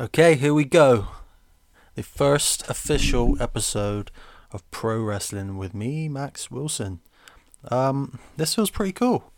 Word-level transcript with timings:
Okay, 0.00 0.34
here 0.34 0.52
we 0.52 0.64
go. 0.64 1.06
The 1.94 2.02
first 2.02 2.68
official 2.68 3.40
episode 3.40 4.10
of 4.50 4.68
Pro 4.72 5.00
Wrestling 5.00 5.56
with 5.56 5.72
me, 5.72 6.08
Max 6.08 6.50
Wilson. 6.50 6.98
Um, 7.70 8.18
this 8.36 8.56
feels 8.56 8.70
pretty 8.70 8.90
cool. 8.90 9.30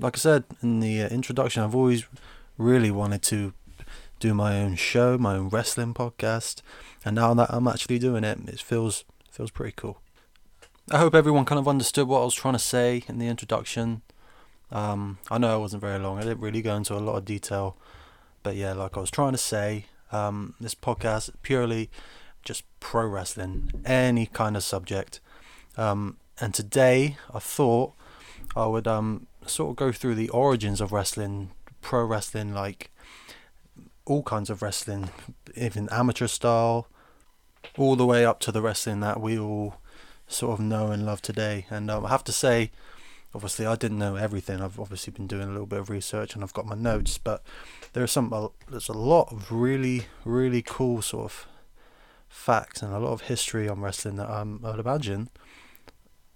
Like 0.00 0.16
I 0.16 0.18
said 0.18 0.42
in 0.60 0.80
the 0.80 1.02
uh, 1.02 1.08
introduction, 1.10 1.62
I've 1.62 1.76
always 1.76 2.04
really 2.58 2.90
wanted 2.90 3.22
to 3.22 3.52
do 4.18 4.34
my 4.34 4.60
own 4.60 4.74
show, 4.74 5.16
my 5.16 5.36
own 5.36 5.50
wrestling 5.50 5.94
podcast, 5.94 6.62
and 7.04 7.14
now 7.14 7.32
that 7.34 7.54
I'm 7.54 7.68
actually 7.68 8.00
doing 8.00 8.24
it, 8.24 8.40
it 8.48 8.60
feels 8.60 9.04
feels 9.30 9.52
pretty 9.52 9.74
cool. 9.76 10.00
I 10.90 10.98
hope 10.98 11.14
everyone 11.14 11.44
kind 11.44 11.60
of 11.60 11.68
understood 11.68 12.08
what 12.08 12.22
I 12.22 12.24
was 12.24 12.34
trying 12.34 12.54
to 12.54 12.58
say 12.58 13.04
in 13.06 13.20
the 13.20 13.28
introduction. 13.28 14.02
Um, 14.72 15.18
I 15.30 15.38
know 15.38 15.56
it 15.56 15.60
wasn't 15.60 15.82
very 15.82 16.00
long. 16.00 16.18
I 16.18 16.22
didn't 16.22 16.40
really 16.40 16.60
go 16.60 16.74
into 16.74 16.96
a 16.96 16.98
lot 16.98 17.14
of 17.14 17.24
detail 17.24 17.76
but 18.42 18.56
yeah, 18.56 18.72
like 18.72 18.96
I 18.96 19.00
was 19.00 19.10
trying 19.10 19.32
to 19.32 19.38
say, 19.38 19.86
um, 20.12 20.54
this 20.60 20.74
podcast 20.74 21.30
purely 21.42 21.90
just 22.44 22.64
pro 22.80 23.06
wrestling, 23.06 23.70
any 23.84 24.26
kind 24.26 24.56
of 24.56 24.62
subject. 24.62 25.20
Um, 25.76 26.16
and 26.40 26.54
today 26.54 27.16
I 27.32 27.38
thought 27.38 27.92
I 28.56 28.66
would 28.66 28.86
um, 28.86 29.26
sort 29.46 29.70
of 29.70 29.76
go 29.76 29.92
through 29.92 30.14
the 30.14 30.28
origins 30.30 30.80
of 30.80 30.92
wrestling, 30.92 31.50
pro 31.80 32.04
wrestling, 32.04 32.54
like 32.54 32.90
all 34.04 34.22
kinds 34.22 34.50
of 34.50 34.62
wrestling, 34.62 35.10
even 35.54 35.88
amateur 35.90 36.26
style, 36.26 36.88
all 37.76 37.94
the 37.96 38.06
way 38.06 38.24
up 38.24 38.40
to 38.40 38.52
the 38.52 38.62
wrestling 38.62 39.00
that 39.00 39.20
we 39.20 39.38
all 39.38 39.76
sort 40.26 40.58
of 40.58 40.64
know 40.64 40.90
and 40.90 41.04
love 41.04 41.22
today. 41.22 41.66
And 41.70 41.90
um, 41.90 42.06
I 42.06 42.08
have 42.08 42.24
to 42.24 42.32
say, 42.32 42.70
obviously 43.34 43.66
I 43.66 43.76
didn't 43.76 43.98
know 43.98 44.16
everything. 44.16 44.60
I've 44.60 44.80
obviously 44.80 45.12
been 45.12 45.26
doing 45.26 45.48
a 45.48 45.52
little 45.52 45.66
bit 45.66 45.80
of 45.80 45.90
research 45.90 46.34
and 46.34 46.42
I've 46.42 46.52
got 46.52 46.66
my 46.66 46.74
notes, 46.74 47.18
but 47.18 47.42
there's 47.92 48.12
some 48.12 48.32
uh, 48.32 48.48
there's 48.68 48.88
a 48.88 48.92
lot 48.92 49.32
of 49.32 49.50
really 49.52 50.06
really 50.24 50.62
cool 50.62 51.02
sort 51.02 51.26
of 51.26 51.46
facts 52.28 52.82
and 52.82 52.92
a 52.92 52.98
lot 52.98 53.12
of 53.12 53.22
history 53.22 53.68
on 53.68 53.80
wrestling 53.80 54.16
that 54.16 54.30
um, 54.30 54.60
I'd 54.64 54.78
imagine 54.78 55.30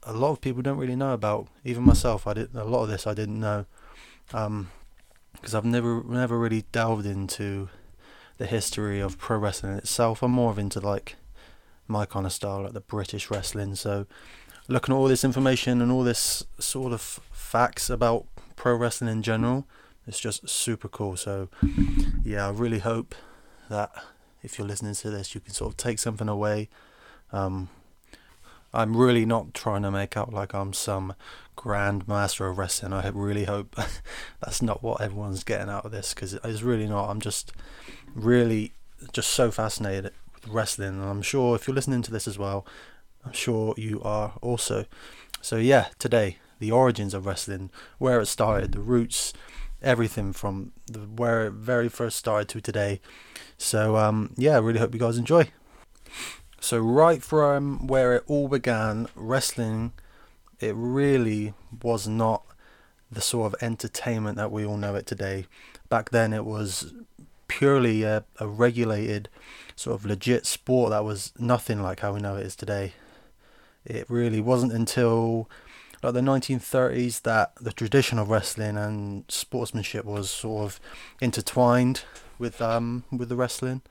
a 0.03 0.13
lot 0.13 0.31
of 0.31 0.41
people 0.41 0.63
don't 0.63 0.79
really 0.79 0.97
know 0.97 1.13
about. 1.13 1.49
Even 1.65 1.83
myself, 1.85 2.27
I 2.27 2.35
did 2.35 2.55
a 2.55 2.65
lot 2.65 2.83
of 2.83 2.89
this 2.89 3.07
I 3.07 3.15
didn't 3.15 3.41
know 3.41 3.67
because 4.27 4.47
um, 4.47 4.69
I've 5.55 5.65
never 5.65 6.03
never 6.05 6.39
really 6.39 6.65
delved 6.73 7.07
into 7.07 7.69
the 8.37 8.47
history 8.47 9.01
of 9.01 9.19
pro 9.19 9.39
wrestling 9.39 9.79
itself. 9.79 10.23
I'm 10.23 10.33
more 10.33 10.51
of 10.51 10.59
into 10.59 10.81
like 10.81 11.17
my 11.87 12.07
kind 12.07 12.27
of 12.27 12.33
style, 12.33 12.63
like 12.63 12.73
the 12.73 12.81
British 12.81 13.31
wrestling. 13.31 13.75
So 13.75 14.07
looking 14.69 14.95
at 14.95 14.99
all 14.99 15.09
this 15.09 15.25
information 15.25 15.81
and 15.81 15.93
all 15.93 16.03
this 16.03 16.45
sort 16.59 16.93
of 16.93 17.01
facts 17.01 17.91
about 17.91 18.27
pro 18.57 18.75
wrestling 18.75 19.11
in 19.11 19.23
general, 19.23 19.67
it's 20.07 20.21
just 20.21 20.49
super 20.49 20.89
cool. 20.89 21.17
So, 21.17 21.49
yeah, 22.25 22.47
I 22.47 22.51
really 22.51 22.79
hope 22.81 23.15
that 23.69 23.91
if 24.43 24.59
you're 24.59 24.69
listening 24.69 24.95
to 24.95 25.11
this, 25.11 25.35
you 25.35 25.41
can 25.41 25.55
sort 25.55 25.73
of 25.73 25.77
take 25.77 25.99
something 25.99 26.29
away. 26.29 26.69
Um, 27.33 27.69
I'm 28.73 28.97
really 28.97 29.25
not 29.25 29.55
trying 29.55 29.83
to 29.83 29.91
make 29.91 30.17
out 30.17 30.33
like 30.33 30.53
I'm 30.53 30.73
some 30.73 31.15
grand 31.57 32.09
master 32.09 32.47
of 32.47 32.59
wrestling. 32.59 32.93
I 32.93 33.09
really 33.09 33.45
hope 33.45 33.77
that's 34.41 34.61
not 34.61 34.83
what 34.83 35.01
everyone's 35.01 35.45
getting 35.45 35.71
out 35.71 35.85
of 35.85 35.93
this 35.93 36.13
because 36.13 36.35
it's 36.35 36.63
really 36.63 36.89
not. 36.89 37.09
I'm 37.09 37.21
just 37.21 37.53
really 38.15 38.73
just 39.13 39.31
so 39.31 39.51
fascinated 39.51 40.13
with 40.35 40.49
wrestling, 40.49 41.01
and 41.01 41.05
I'm 41.05 41.23
sure 41.23 41.55
if 41.55 41.67
you're 41.67 41.75
listening 41.75 42.03
to 42.03 42.11
this 42.11 42.27
as 42.27 42.37
well, 42.37 42.67
I'm 43.25 43.33
sure 43.33 43.75
you 43.77 44.03
are 44.03 44.35
also. 44.43 44.85
So 45.41 45.57
yeah, 45.57 45.89
today 45.99 46.39
the 46.59 46.71
origins 46.71 47.15
of 47.15 47.27
wrestling, 47.27 47.71
where 47.99 48.21
it 48.21 48.27
started, 48.27 48.73
the 48.73 48.81
roots, 48.81 49.33
everything 49.83 50.33
from 50.33 50.73
the, 50.87 51.01
where 51.01 51.47
it 51.47 51.53
very 51.53 51.89
first 51.89 52.17
started 52.17 52.49
to 52.49 52.61
today. 52.61 53.01
So 53.59 53.97
um, 53.97 54.33
yeah, 54.37 54.57
I 54.57 54.59
really 54.59 54.79
hope 54.79 54.95
you 54.95 55.01
guys 55.01 55.19
enjoy. 55.19 55.49
So 56.61 56.79
right 56.79 57.23
from 57.23 57.87
where 57.87 58.15
it 58.15 58.25
all 58.27 58.49
began, 58.49 59.09
wrestling, 59.15 59.93
it 60.61 60.75
really 60.75 61.53
was 61.83 62.09
not 62.09 62.43
the 63.13 63.21
sort 63.21 63.53
of 63.53 63.63
entertainment 63.63 64.37
that 64.39 64.51
we 64.51 64.65
all 64.65 64.79
know 64.79 64.95
it 64.95 65.07
today. 65.07 65.47
Back 65.91 66.11
then, 66.11 66.33
it 66.33 66.47
was 66.47 66.95
purely 67.49 68.03
a, 68.03 68.25
a 68.39 68.49
regulated, 68.49 69.29
sort 69.77 70.01
of 70.01 70.07
legit 70.07 70.47
sport 70.47 70.91
that 70.91 71.05
was 71.05 71.33
nothing 71.39 71.83
like 71.83 72.01
how 72.01 72.15
we 72.15 72.21
know 72.21 72.37
it 72.37 72.47
is 72.47 72.57
today. 72.57 72.95
It 73.85 74.09
really 74.09 74.41
wasn't 74.41 74.73
until 74.73 75.49
like 76.03 76.15
the 76.15 76.21
1930s 76.21 77.23
that 77.23 77.53
the 77.61 77.73
tradition 77.73 78.19
of 78.19 78.29
wrestling 78.29 78.77
and 78.77 79.25
sportsmanship 79.29 80.05
was 80.05 80.31
sort 80.31 80.65
of 80.65 80.81
intertwined 81.21 82.05
with 82.39 82.61
um 82.61 83.05
with 83.11 83.29
the 83.29 83.37
wrestling. 83.37 83.83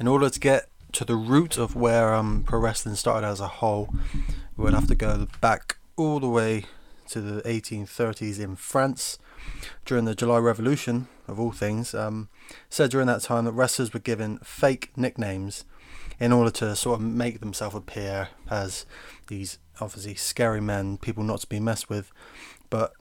In 0.00 0.08
order 0.08 0.30
to 0.30 0.40
get 0.40 0.68
to 0.92 1.04
the 1.04 1.16
root 1.16 1.58
of 1.58 1.76
where 1.76 2.14
um 2.14 2.44
pro 2.46 2.58
wrestling 2.58 2.94
started 2.94 3.26
as 3.26 3.40
a 3.40 3.48
whole, 3.48 3.92
we 4.56 4.64
would 4.64 4.74
have 4.74 4.88
to 4.88 4.94
go 4.94 5.26
back 5.40 5.78
all 5.96 6.20
the 6.20 6.28
way 6.28 6.64
to 7.08 7.20
the 7.20 7.42
1830s 7.42 8.38
in 8.38 8.54
France 8.54 9.18
during 9.84 10.04
the 10.04 10.14
July 10.14 10.38
Revolution 10.38 11.08
of 11.26 11.40
all 11.40 11.52
things. 11.52 11.94
Um, 11.94 12.28
said 12.68 12.90
during 12.90 13.06
that 13.06 13.22
time 13.22 13.44
that 13.44 13.52
wrestlers 13.52 13.92
were 13.92 14.00
given 14.00 14.38
fake 14.38 14.90
nicknames 14.96 15.64
in 16.20 16.32
order 16.32 16.50
to 16.50 16.74
sort 16.74 17.00
of 17.00 17.06
make 17.06 17.40
themselves 17.40 17.76
appear 17.76 18.28
as 18.50 18.86
these 19.28 19.58
obviously 19.80 20.14
scary 20.14 20.60
men, 20.60 20.96
people 20.98 21.22
not 21.22 21.40
to 21.40 21.46
be 21.46 21.60
messed 21.60 21.88
with, 21.88 22.10
but 22.70 22.92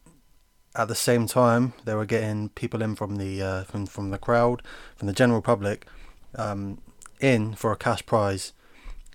at 0.76 0.88
the 0.88 0.96
same 0.96 1.26
time 1.26 1.74
they 1.86 1.96
were 1.96 2.06
getting 2.06 2.50
people 2.50 2.82
in 2.82 2.96
from 2.96 3.16
the 3.16 3.42
uh, 3.42 3.64
from 3.64 3.86
from 3.86 4.12
the 4.12 4.18
crowd, 4.18 4.62
from 4.96 5.08
the 5.08 5.14
general 5.14 5.42
public, 5.42 5.86
um, 6.36 6.80
in 7.20 7.54
for 7.56 7.72
a 7.72 7.78
cash 7.78 8.06
prize 8.06 8.54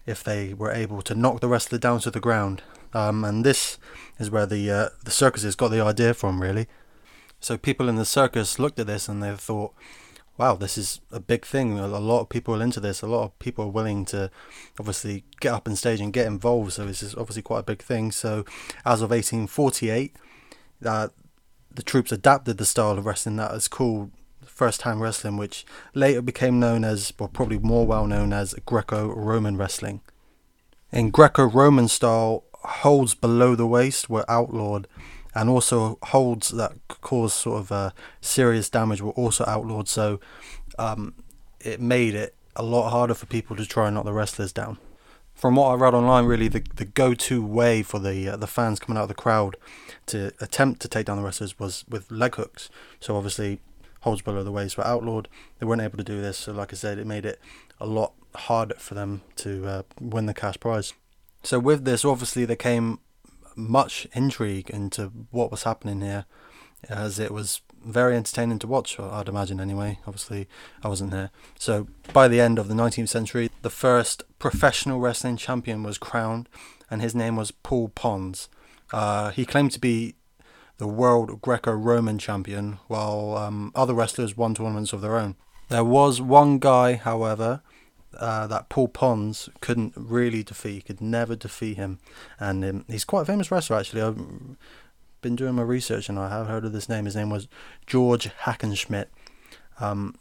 if 0.05 0.25
they 0.25 0.53
were 0.53 0.73
able 0.73 1.03
to 1.03 1.15
knock 1.15 1.41
the 1.41 1.49
wrestler 1.49 1.79
down 1.79 2.01
to 2.01 2.11
the 2.11 2.21
ground. 2.21 2.63
Um, 2.93 3.25
and 3.25 3.45
this 3.45 3.79
is 4.19 4.31
where 4.31 4.47
the 4.47 4.71
uh, 4.71 4.89
the 5.05 5.11
circuses 5.11 5.55
got 5.55 5.69
the 5.69 5.81
idea 5.81 6.15
from, 6.15 6.43
really. 6.43 6.67
So 7.41 7.57
people 7.57 7.89
in 7.89 7.97
the 7.97 8.05
circus 8.05 8.59
looked 8.59 8.79
at 8.79 8.87
this 8.87 9.09
and 9.09 9.23
they 9.23 9.35
thought, 9.35 9.75
wow, 10.43 10.57
this 10.57 10.77
is 10.77 11.01
a 11.13 11.21
big 11.21 11.47
thing. 11.47 11.79
A 11.79 11.87
lot 11.87 12.23
of 12.23 12.29
people 12.29 12.57
are 12.57 12.63
into 12.63 12.81
this. 12.81 13.01
A 13.01 13.07
lot 13.07 13.23
of 13.23 13.39
people 13.39 13.67
are 13.67 13.69
willing 13.69 14.05
to 14.07 14.29
obviously 14.77 15.23
get 15.39 15.53
up 15.53 15.69
on 15.69 15.77
stage 15.77 16.01
and 16.01 16.13
get 16.13 16.27
involved. 16.27 16.73
So 16.73 16.85
this 16.85 17.01
is 17.01 17.15
obviously 17.15 17.43
quite 17.43 17.61
a 17.61 17.63
big 17.63 17.81
thing. 17.81 18.11
So 18.11 18.45
as 18.85 19.03
of 19.03 19.11
1848, 19.11 20.17
uh, 20.85 21.09
the 21.73 21.83
troops 21.85 22.11
adapted 22.11 22.59
the 22.59 22.65
style 22.65 22.99
of 22.99 23.07
wrestling 23.07 23.37
that 23.37 23.55
is 23.55 23.69
called 23.69 24.11
first 24.45 24.81
time 24.81 25.01
wrestling, 25.01 25.37
which 25.37 25.65
later 25.95 26.21
became 26.21 26.59
known 26.59 26.85
as, 26.85 27.13
or 27.21 27.29
probably 27.29 27.59
more 27.59 27.87
well 27.87 28.09
known 28.09 28.33
as, 28.33 28.53
Greco 28.67 29.15
Roman 29.15 29.57
wrestling. 29.57 30.01
In 30.91 31.11
Greco 31.11 31.45
Roman 31.45 31.87
style, 31.87 32.43
holds 32.65 33.15
below 33.15 33.55
the 33.55 33.67
waist 33.67 34.11
were 34.11 34.25
outlawed 34.29 34.89
and 35.35 35.49
also 35.49 35.99
holds 36.03 36.51
that 36.51 36.73
cause 37.01 37.33
sort 37.33 37.61
of 37.61 37.73
uh, 37.73 37.91
serious 38.21 38.69
damage 38.69 39.01
were 39.01 39.13
also 39.13 39.45
outlawed. 39.47 39.89
So 39.89 40.21
um, 40.79 41.15
it 41.61 41.81
made 41.81 42.15
it 42.15 42.35
a 42.57 42.63
lot 42.63 42.91
harder 42.91 43.15
for 43.15 43.27
people 43.27 43.57
to 43.57 43.67
try 43.67 43.87
and 43.87 43.95
knock 43.95 44.05
the 44.05 44.13
wrestlers 44.13 44.53
down. 44.53 44.79
From 45.35 45.57
what 45.57 45.69
I 45.69 45.75
read 45.75 45.95
online, 45.95 46.27
really 46.27 46.49
the, 46.49 46.63
the 46.77 46.85
go-to 46.85 47.45
way 47.45 47.83
for 47.83 47.99
the 47.99 48.29
uh, 48.29 48.37
the 48.37 48.47
fans 48.47 48.79
coming 48.79 48.99
out 48.99 49.05
of 49.05 49.09
the 49.09 49.15
crowd 49.15 49.57
to 50.07 50.33
attempt 50.41 50.81
to 50.83 50.89
take 50.89 51.07
down 51.07 51.17
the 51.17 51.23
wrestlers 51.23 51.59
was 51.59 51.85
with 51.89 52.11
leg 52.11 52.35
hooks. 52.35 52.69
So 53.01 53.17
obviously 53.17 53.61
holds 54.01 54.21
below 54.21 54.45
the 54.45 54.53
waist 54.53 54.77
were 54.77 54.87
outlawed. 54.87 55.29
They 55.59 55.67
weren't 55.67 55.81
able 55.81 55.97
to 55.99 56.05
do 56.05 56.21
this. 56.21 56.37
So 56.37 56.53
like 56.53 56.73
I 56.73 56.77
said, 56.77 56.99
it 56.99 57.07
made 57.07 57.25
it 57.25 57.41
a 57.81 57.87
lot 57.87 58.13
harder 58.35 58.75
for 58.79 58.95
them 58.95 59.23
to 59.37 59.67
uh, 59.67 59.83
win 60.01 60.27
the 60.27 60.35
cash 60.35 60.61
prize. 60.61 60.93
So 61.43 61.59
with 61.59 61.85
this, 61.85 62.05
obviously 62.05 62.45
there 62.45 62.57
came 62.57 62.99
much 63.57 64.07
intrigue 64.13 64.71
into 64.71 65.13
what 65.31 65.51
was 65.51 65.63
happening 65.65 66.01
here, 66.01 66.27
as 66.89 67.19
it 67.19 67.33
was 67.33 67.61
very 67.85 68.17
entertaining 68.17 68.59
to 68.61 68.67
watch, 68.67 68.99
I'd 68.99 69.29
imagine 69.29 69.61
anyway. 69.61 69.99
Obviously, 70.07 70.49
I 70.83 70.89
wasn't 70.89 71.11
there. 71.11 71.31
So, 71.59 71.89
by 72.13 72.29
the 72.29 72.41
end 72.41 72.59
of 72.59 72.69
the 72.69 72.75
19th 72.75 73.09
century, 73.09 73.51
the 73.63 73.71
first 73.71 74.25
professional 74.39 75.01
wrestling 75.01 75.37
champion 75.37 75.83
was 75.83 75.99
crowned, 75.99 76.49
and 76.91 77.03
his 77.03 77.15
name 77.15 77.37
was 77.37 77.51
Paul 77.51 77.89
Pons. 77.89 78.49
Uh, 78.93 79.31
he 79.31 79.45
claimed 79.45 79.73
to 79.73 79.81
be 79.81 80.15
the 80.79 80.87
world 80.87 81.41
Greco 81.41 81.73
Roman 81.73 82.19
champion, 82.19 82.79
while 82.89 83.37
um, 83.37 83.73
other 83.75 83.95
wrestlers 83.95 84.37
won 84.37 84.55
tournaments 84.55 84.93
of 84.93 85.01
their 85.01 85.17
own. 85.17 85.37
There 85.69 85.85
was 85.85 86.21
one 86.21 86.59
guy, 86.59 86.95
however, 86.95 87.63
uh, 88.19 88.47
that 88.47 88.69
Paul 88.69 88.89
Pons 88.89 89.49
couldn't 89.61 89.93
really 89.97 90.43
defeat. 90.43 90.75
He 90.75 90.81
could 90.83 91.01
never 91.01 91.37
defeat 91.37 91.77
him, 91.77 91.99
and 92.39 92.65
um, 92.65 92.85
he's 92.89 93.05
quite 93.05 93.23
a 93.23 93.27
famous 93.27 93.51
wrestler 93.51 93.79
actually. 93.79 94.03
I've 94.03 94.19
been 95.23 95.37
doing 95.37 95.55
my 95.55 95.63
research 95.63 96.09
and 96.09 96.19
I 96.19 96.29
have 96.29 96.49
heard 96.49 96.65
of 96.65 96.73
this 96.73 96.89
name. 96.89 97.05
His 97.05 97.17
name 97.17 97.31
was 97.31 97.49
George 97.87 98.29
Hackenschmidt. 98.43 99.07
Um, 99.81 100.17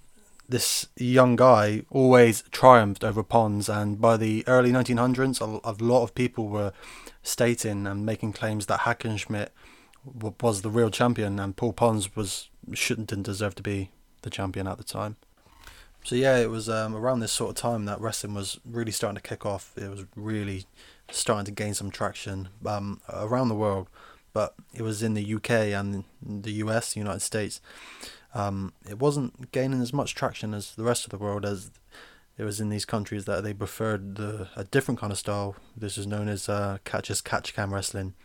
this 0.47 0.87
young 0.95 1.35
guy 1.35 1.83
always 1.89 2.43
triumphed 2.51 3.03
over 3.03 3.23
Pons, 3.23 3.69
and 3.69 3.99
by 3.99 4.17
the 4.17 4.43
early 4.47 4.71
1900s, 4.71 5.39
a, 5.41 5.83
lot 5.83 6.03
of 6.03 6.13
people 6.13 6.47
were 6.47 6.73
stating 7.23 7.87
and 7.87 8.05
making 8.05 8.33
claims 8.33 8.65
that 8.65 8.81
Hackenschmidt 8.81 9.49
was 10.41 10.61
the 10.61 10.69
real 10.69 10.89
champion, 10.89 11.39
and 11.39 11.55
Paul 11.55 11.73
Pons 11.73 12.15
was 12.15 12.49
shouldn't 12.73 13.23
deserve 13.23 13.55
to 13.55 13.63
be 13.63 13.91
the 14.23 14.29
champion 14.29 14.67
at 14.67 14.77
the 14.77 14.83
time. 14.83 15.15
So 16.03 16.15
yeah, 16.15 16.37
it 16.37 16.49
was 16.49 16.67
um, 16.67 16.95
around 16.95 17.19
this 17.19 17.31
sort 17.31 17.51
of 17.51 17.55
time 17.55 17.85
that 17.85 18.01
wrestling 18.01 18.33
was 18.33 18.59
really 18.65 18.91
starting 18.91 19.15
to 19.15 19.21
kick 19.21 19.45
off. 19.45 19.73
It 19.77 19.89
was 19.89 20.05
really 20.15 20.65
starting 21.11 21.45
to 21.45 21.51
gain 21.51 21.73
some 21.73 21.91
traction 21.91 22.49
um, 22.65 23.01
around 23.09 23.49
the 23.49 23.55
world, 23.55 23.87
but 24.33 24.55
it 24.73 24.81
was 24.81 25.03
in 25.03 25.13
the 25.13 25.35
UK 25.35 25.49
and 25.49 26.03
the 26.21 26.53
US, 26.53 26.93
the 26.93 26.99
United 26.99 27.21
States. 27.21 27.61
Um, 28.33 28.73
it 28.89 28.97
wasn't 28.97 29.51
gaining 29.51 29.81
as 29.81 29.93
much 29.93 30.15
traction 30.15 30.53
as 30.53 30.75
the 30.75 30.83
rest 30.83 31.03
of 31.03 31.11
the 31.11 31.17
world 31.17 31.45
as 31.45 31.69
it 32.37 32.43
was 32.43 32.59
in 32.59 32.69
these 32.69 32.85
countries 32.85 33.25
that 33.25 33.43
they 33.43 33.53
preferred 33.53 34.15
the 34.15 34.47
a 34.55 34.63
different 34.63 34.99
kind 34.99 35.11
of 35.11 35.19
style. 35.19 35.55
This 35.75 35.97
is 35.97 36.07
known 36.07 36.27
as 36.27 36.49
uh, 36.49 36.79
catch 36.85 37.11
as 37.11 37.21
catch 37.21 37.53
can 37.53 37.69
wrestling. 37.69 38.15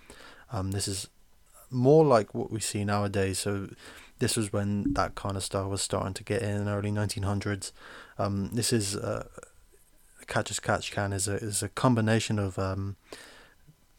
Um, 0.52 0.70
this 0.70 0.87
is 0.88 1.08
more 1.71 2.05
like 2.05 2.35
what 2.35 2.51
we 2.51 2.61
see 2.61 2.85
nowadays. 2.85 3.39
So 3.39 3.69
this 4.19 4.37
was 4.37 4.53
when 4.53 4.95
that 4.95 5.15
kind 5.15 5.37
of 5.37 5.43
style 5.43 5.69
was 5.69 5.83
starting 5.83 6.15
to 6.15 6.25
get 6.25 6.43
in, 6.43 6.63
in 6.63 6.69
early 6.69 6.91
1900s. 6.91 7.73
Um, 8.19 8.51
this 8.53 8.73
is 8.73 8.97
uh, 8.97 9.27
catch 10.27 10.51
as 10.51 10.61
catch 10.61 10.91
can 10.91 11.13
is 11.13 11.29
a 11.29 11.35
is 11.35 11.63
a 11.63 11.69
combination 11.69 12.39
of 12.39 12.59
um, 12.59 12.97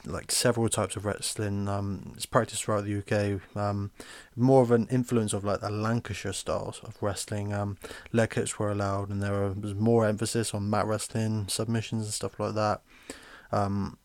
like 0.06 0.32
several 0.32 0.70
types 0.70 0.96
of 0.96 1.06
wrestling. 1.06 1.68
Um, 1.68 2.14
it's 2.16 2.26
practiced 2.26 2.64
throughout 2.64 2.86
the 2.86 2.98
UK. 2.98 3.42
Um, 3.56 3.92
more 4.36 4.62
of 4.62 4.72
an 4.72 4.88
influence 4.90 5.34
of 5.34 5.44
like 5.44 5.62
the 5.62 5.70
Lancashire 5.70 6.34
styles 6.34 6.82
of 6.84 6.96
wrestling. 7.02 7.54
Um, 7.54 7.78
leg 8.12 8.32
kicks 8.32 8.58
were 8.58 8.72
allowed, 8.72 9.10
and 9.10 9.22
there 9.22 9.54
was 9.54 9.76
more 9.76 10.06
emphasis 10.06 10.54
on 10.54 10.70
mat 10.70 10.86
wrestling, 10.86 11.48
submissions, 11.48 12.06
and 12.06 12.14
stuff 12.14 12.40
like 12.40 12.56
that. 12.56 12.82
Um, 13.52 13.98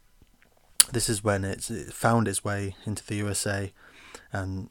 this 0.90 1.08
is 1.08 1.22
when 1.22 1.44
it 1.44 1.62
found 1.92 2.28
its 2.28 2.44
way 2.44 2.76
into 2.84 3.04
the 3.06 3.16
USA. 3.16 3.72
And 4.32 4.68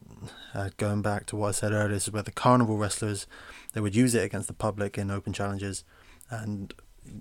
uh, 0.54 0.70
going 0.78 1.02
back 1.02 1.28
to 1.28 1.36
what 1.36 1.50
I 1.50 1.52
said 1.52 1.72
earlier, 1.72 1.90
this 1.90 2.08
is 2.08 2.14
where 2.14 2.24
the 2.24 2.32
carnival 2.32 2.78
wrestlers 2.78 3.28
they 3.74 3.82
would 3.82 3.96
use 3.96 4.16
it 4.16 4.24
against 4.24 4.48
the 4.48 4.54
public 4.54 4.98
in 4.98 5.12
open 5.12 5.34
challenges, 5.34 5.84
and 6.30 6.74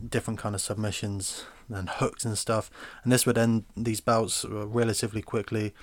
different 0.09 0.39
kind 0.39 0.55
of 0.55 0.61
submissions 0.61 1.45
and 1.69 1.89
hooks 1.89 2.25
and 2.25 2.37
stuff. 2.37 2.71
And 3.03 3.13
this 3.13 3.25
would 3.27 3.39
end 3.39 3.65
these 3.77 4.01
bouts 4.01 4.45
relatively 4.49 5.23
quickly, 5.23 5.75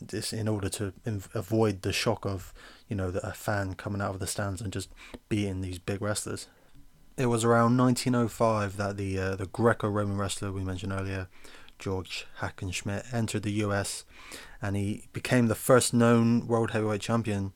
this 0.00 0.32
in 0.32 0.48
order 0.48 0.68
to 0.68 0.92
avoid 1.34 1.82
the 1.82 1.92
shock 1.92 2.26
of 2.26 2.52
you 2.88 2.96
know 2.96 3.08
a 3.22 3.32
fan 3.32 3.74
coming 3.74 4.00
out 4.00 4.14
of 4.14 4.20
the 4.20 4.26
stands 4.26 4.60
and 4.60 4.72
just 4.72 4.90
beating 5.28 5.60
these 5.60 5.78
big 5.78 6.00
wrestlers. 6.02 6.48
It 7.16 7.26
was 7.26 7.44
around 7.44 7.76
1905 7.76 8.76
that 8.76 8.96
the 8.96 9.18
uh, 9.18 9.36
the 9.36 9.46
Greco-Roman 9.46 10.16
wrestler 10.16 10.50
we 10.52 10.64
mentioned 10.64 10.92
earlier, 10.92 11.28
George 11.78 12.26
Hackenschmidt, 12.40 13.12
entered 13.12 13.42
the 13.42 13.52
US, 13.64 14.04
and 14.60 14.76
he 14.76 15.08
became 15.12 15.48
the 15.48 15.54
first 15.54 15.92
known 15.92 16.46
world 16.46 16.70
heavyweight 16.70 17.00
champion 17.00 17.52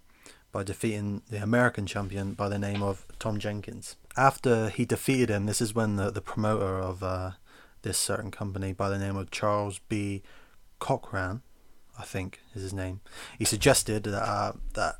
by 0.52 0.62
defeating 0.62 1.22
the 1.28 1.42
American 1.42 1.86
champion 1.86 2.34
by 2.34 2.48
the 2.48 2.58
name 2.58 2.82
of 2.82 3.06
Tom 3.18 3.38
Jenkins. 3.38 3.96
After 4.16 4.68
he 4.70 4.84
defeated 4.84 5.28
him, 5.28 5.46
this 5.46 5.60
is 5.60 5.74
when 5.74 5.96
the, 5.96 6.10
the 6.10 6.20
promoter 6.20 6.78
of 6.78 7.02
uh, 7.02 7.32
this 7.82 7.98
certain 7.98 8.30
company 8.30 8.72
by 8.72 8.88
the 8.88 8.98
name 8.98 9.16
of 9.16 9.30
Charles 9.30 9.80
B. 9.88 10.22
Cochran, 10.78 11.42
I 11.98 12.04
think 12.04 12.40
is 12.54 12.62
his 12.62 12.72
name, 12.72 13.00
he 13.38 13.44
suggested 13.44 14.04
that 14.04 14.22
uh, 14.22 14.52
that 14.74 14.96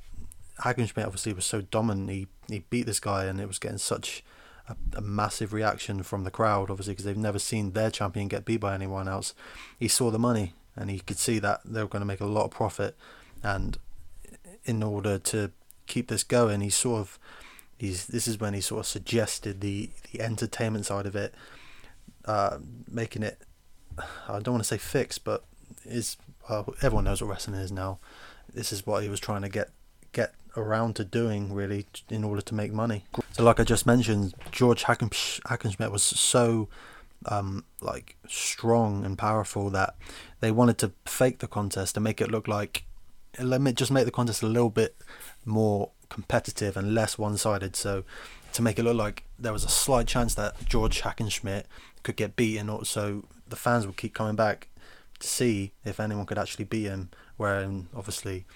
Hackenschmidt 0.64 1.06
obviously 1.06 1.32
was 1.32 1.44
so 1.44 1.60
dominant, 1.60 2.10
he, 2.10 2.26
he 2.48 2.64
beat 2.70 2.86
this 2.86 3.00
guy 3.00 3.24
and 3.24 3.40
it 3.40 3.46
was 3.46 3.58
getting 3.58 3.78
such 3.78 4.24
a, 4.68 4.98
a 4.98 5.00
massive 5.00 5.52
reaction 5.52 6.02
from 6.02 6.24
the 6.24 6.30
crowd, 6.30 6.70
obviously, 6.70 6.92
because 6.92 7.04
they've 7.04 7.16
never 7.16 7.38
seen 7.38 7.72
their 7.72 7.90
champion 7.90 8.28
get 8.28 8.44
beat 8.44 8.58
by 8.58 8.74
anyone 8.74 9.08
else. 9.08 9.34
He 9.78 9.88
saw 9.88 10.10
the 10.10 10.18
money 10.18 10.54
and 10.76 10.90
he 10.90 11.00
could 11.00 11.18
see 11.18 11.38
that 11.40 11.60
they 11.64 11.82
were 11.82 11.88
going 11.88 12.00
to 12.00 12.06
make 12.06 12.20
a 12.20 12.26
lot 12.26 12.44
of 12.44 12.50
profit. 12.50 12.96
And 13.42 13.78
in 14.64 14.82
order 14.82 15.18
to 15.18 15.50
keep 15.86 16.08
this 16.08 16.22
going, 16.22 16.60
he 16.60 16.70
sort 16.70 17.00
of 17.00 17.18
he's 17.78 18.06
this 18.06 18.28
is 18.28 18.38
when 18.38 18.54
he 18.54 18.60
sort 18.60 18.80
of 18.80 18.86
suggested 18.86 19.60
the 19.60 19.90
the 20.12 20.20
entertainment 20.20 20.86
side 20.86 21.06
of 21.06 21.16
it, 21.16 21.34
uh, 22.24 22.58
making 22.90 23.22
it 23.22 23.42
I 24.28 24.38
don't 24.40 24.54
want 24.54 24.64
to 24.64 24.68
say 24.68 24.78
fixed, 24.78 25.24
but 25.24 25.44
is 25.84 26.16
well, 26.48 26.74
everyone 26.82 27.04
knows 27.04 27.20
what 27.20 27.30
wrestling 27.30 27.60
is 27.60 27.72
now. 27.72 27.98
This 28.52 28.72
is 28.72 28.86
what 28.86 29.02
he 29.02 29.08
was 29.08 29.20
trying 29.20 29.42
to 29.42 29.48
get 29.48 29.70
get 30.20 30.34
around 30.56 30.96
to 30.96 31.04
doing 31.04 31.52
really 31.52 31.86
in 32.08 32.24
order 32.24 32.42
to 32.42 32.54
make 32.54 32.72
money. 32.72 33.04
So, 33.32 33.44
like 33.44 33.60
I 33.60 33.64
just 33.64 33.86
mentioned, 33.86 34.34
George 34.50 34.84
Hackenschmidt 34.84 35.92
was 35.92 36.02
so 36.02 36.68
um, 37.26 37.64
like 37.80 38.16
strong 38.26 39.04
and 39.04 39.16
powerful 39.16 39.70
that 39.70 39.94
they 40.40 40.50
wanted 40.50 40.78
to 40.78 40.92
fake 41.04 41.38
the 41.38 41.48
contest 41.48 41.94
to 41.94 42.00
make 42.00 42.20
it 42.20 42.30
look 42.30 42.46
like 42.48 42.84
let 43.40 43.60
me 43.60 43.72
just 43.72 43.90
make 43.90 44.04
the 44.04 44.10
contest 44.10 44.42
a 44.42 44.46
little 44.46 44.70
bit 44.70 44.96
more 45.44 45.90
competitive 46.08 46.76
and 46.76 46.94
less 46.94 47.18
one-sided. 47.18 47.76
So 47.76 48.04
to 48.52 48.62
make 48.62 48.78
it 48.78 48.82
look 48.84 48.96
like 48.96 49.24
there 49.38 49.52
was 49.52 49.64
a 49.64 49.68
slight 49.68 50.06
chance 50.06 50.34
that 50.34 50.54
George 50.66 51.02
Hackenschmidt 51.02 51.64
could 52.02 52.16
get 52.16 52.36
beaten, 52.36 52.84
so 52.84 53.24
the 53.48 53.56
fans 53.56 53.86
would 53.86 53.96
keep 53.96 54.14
coming 54.14 54.36
back 54.36 54.68
to 55.20 55.26
see 55.26 55.72
if 55.84 56.00
anyone 56.00 56.26
could 56.26 56.38
actually 56.38 56.64
beat 56.64 56.86
him. 56.86 57.10
Where 57.36 57.68
obviously 57.94 58.46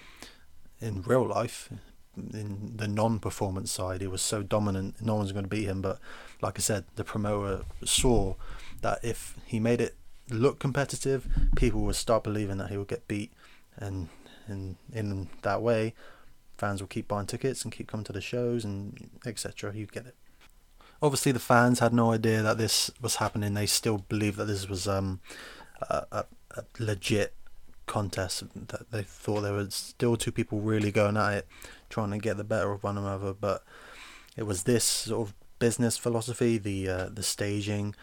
in 0.83 1.01
real 1.03 1.25
life, 1.25 1.69
in 2.15 2.73
the 2.75 2.87
non-performance 2.87 3.71
side, 3.71 4.01
he 4.01 4.07
was 4.07 4.21
so 4.21 4.43
dominant, 4.43 5.01
no 5.01 5.15
one's 5.15 5.31
going 5.31 5.45
to 5.45 5.49
beat 5.49 5.63
him. 5.65 5.81
But 5.81 5.99
like 6.41 6.59
I 6.59 6.61
said, 6.61 6.85
the 6.95 7.03
promoter 7.03 7.63
saw 7.83 8.35
that 8.81 8.99
if 9.03 9.35
he 9.45 9.59
made 9.59 9.81
it 9.81 9.95
look 10.29 10.59
competitive, 10.59 11.27
people 11.55 11.81
would 11.81 11.95
start 11.95 12.23
believing 12.23 12.57
that 12.57 12.69
he 12.69 12.77
would 12.77 12.87
get 12.87 13.07
beat, 13.07 13.31
and 13.77 14.09
in 14.47 14.77
in 14.93 15.29
that 15.41 15.61
way, 15.61 15.93
fans 16.57 16.81
will 16.81 16.87
keep 16.87 17.07
buying 17.07 17.27
tickets 17.27 17.63
and 17.63 17.73
keep 17.73 17.87
coming 17.87 18.03
to 18.03 18.13
the 18.13 18.21
shows 18.21 18.63
and 18.63 19.09
etc. 19.25 19.73
You 19.73 19.87
get 19.87 20.05
it. 20.05 20.15
Obviously, 21.01 21.31
the 21.31 21.39
fans 21.39 21.79
had 21.79 21.93
no 21.93 22.11
idea 22.11 22.41
that 22.41 22.57
this 22.57 22.91
was 23.01 23.17
happening. 23.17 23.53
They 23.53 23.65
still 23.65 23.99
believed 24.09 24.37
that 24.37 24.45
this 24.45 24.69
was 24.69 24.87
um, 24.87 25.19
a, 25.81 26.05
a, 26.11 26.25
a 26.51 26.63
legit 26.79 27.33
contest. 27.87 28.43
That 28.67 28.91
they 28.91 29.03
thought 29.03 29.41
there 29.41 29.53
were 29.53 29.69
still 29.69 30.17
two 30.17 30.31
people 30.31 30.61
really 30.61 30.91
going 30.91 31.17
at 31.17 31.33
it, 31.33 31.47
trying 31.89 32.11
to 32.11 32.17
get 32.17 32.37
the 32.37 32.43
better 32.43 32.71
of 32.71 32.83
one 32.83 32.97
another. 32.97 33.33
But 33.33 33.63
it 34.37 34.43
was 34.43 34.63
this 34.63 34.83
sort 34.83 35.27
of 35.27 35.33
business 35.59 35.97
philosophy, 35.97 36.57
the 36.57 36.89
uh, 36.89 37.09
the 37.11 37.23
staging, 37.23 37.95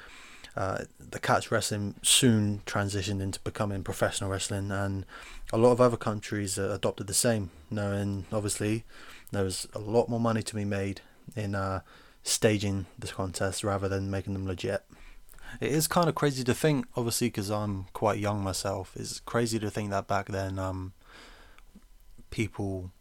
uh, 0.56 0.84
the 0.98 1.20
catch 1.20 1.50
wrestling 1.50 1.94
soon 2.02 2.62
transitioned 2.66 3.20
into 3.20 3.40
becoming 3.40 3.82
professional 3.82 4.30
wrestling, 4.30 4.70
and 4.70 5.04
a 5.52 5.58
lot 5.58 5.72
of 5.72 5.80
other 5.80 5.96
countries 5.96 6.58
uh, 6.58 6.70
adopted 6.70 7.06
the 7.06 7.14
same. 7.14 7.50
Knowing 7.70 8.26
obviously 8.32 8.84
there 9.32 9.44
was 9.44 9.68
a 9.74 9.78
lot 9.78 10.08
more 10.08 10.20
money 10.20 10.42
to 10.42 10.54
be 10.54 10.64
made 10.64 11.00
in 11.36 11.54
uh, 11.54 11.80
staging 12.22 12.86
the 12.98 13.08
contest 13.08 13.64
rather 13.64 13.88
than 13.88 14.10
making 14.10 14.32
them 14.32 14.46
legit. 14.46 14.84
It 15.60 15.72
is 15.72 15.86
kind 15.86 16.08
of 16.08 16.14
crazy 16.14 16.44
to 16.44 16.54
think, 16.54 16.86
obviously, 16.96 17.28
because 17.28 17.50
I'm 17.50 17.86
quite 17.92 18.18
young 18.18 18.42
myself. 18.42 18.92
It's 18.96 19.20
crazy 19.20 19.58
to 19.58 19.70
think 19.70 19.90
that 19.90 20.06
back 20.06 20.26
then, 20.26 20.58
um, 20.58 20.92
people 22.30 22.92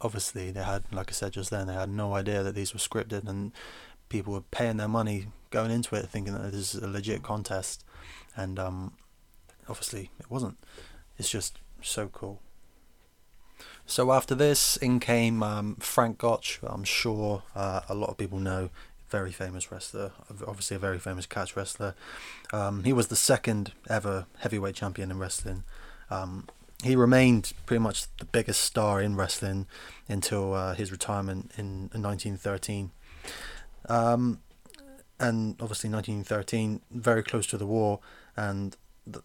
obviously 0.00 0.50
they 0.50 0.62
had, 0.62 0.84
like 0.92 1.10
I 1.10 1.12
said 1.12 1.32
just 1.32 1.50
then, 1.50 1.66
they 1.66 1.74
had 1.74 1.88
no 1.88 2.14
idea 2.14 2.42
that 2.42 2.54
these 2.54 2.74
were 2.74 2.80
scripted, 2.80 3.28
and 3.28 3.52
people 4.08 4.32
were 4.32 4.42
paying 4.42 4.76
their 4.76 4.88
money 4.88 5.28
going 5.50 5.70
into 5.70 5.94
it 5.94 6.06
thinking 6.08 6.34
that 6.34 6.52
this 6.52 6.74
is 6.74 6.82
a 6.82 6.88
legit 6.88 7.22
contest, 7.22 7.84
and 8.36 8.58
um, 8.58 8.92
obviously 9.68 10.10
it 10.20 10.30
wasn't. 10.30 10.58
It's 11.18 11.30
just 11.30 11.60
so 11.80 12.08
cool. 12.08 12.40
So 13.86 14.12
after 14.12 14.34
this, 14.34 14.76
in 14.78 14.98
came 14.98 15.42
um, 15.42 15.76
Frank 15.76 16.18
Gotch. 16.18 16.58
I'm 16.62 16.84
sure 16.84 17.42
uh, 17.54 17.80
a 17.88 17.94
lot 17.94 18.10
of 18.10 18.16
people 18.16 18.38
know, 18.38 18.70
very 19.14 19.30
famous 19.30 19.70
wrestler, 19.70 20.10
obviously 20.44 20.74
a 20.74 20.80
very 20.80 20.98
famous 20.98 21.24
catch 21.24 21.54
wrestler. 21.54 21.94
Um, 22.52 22.82
he 22.82 22.92
was 22.92 23.06
the 23.06 23.16
second 23.32 23.70
ever 23.88 24.26
heavyweight 24.38 24.74
champion 24.74 25.12
in 25.12 25.20
wrestling. 25.20 25.62
Um, 26.10 26.48
he 26.82 26.96
remained 26.96 27.52
pretty 27.64 27.78
much 27.78 28.06
the 28.16 28.24
biggest 28.24 28.60
star 28.62 29.00
in 29.00 29.14
wrestling 29.14 29.68
until 30.08 30.54
uh, 30.54 30.74
his 30.74 30.90
retirement 30.90 31.52
in, 31.56 31.90
in 31.94 32.02
1913. 32.02 32.90
Um, 33.88 34.40
and 35.20 35.54
obviously 35.60 35.90
1913, 35.90 36.80
very 36.90 37.22
close 37.22 37.46
to 37.46 37.56
the 37.56 37.66
war, 37.66 38.00
and 38.36 38.76
the, 39.06 39.22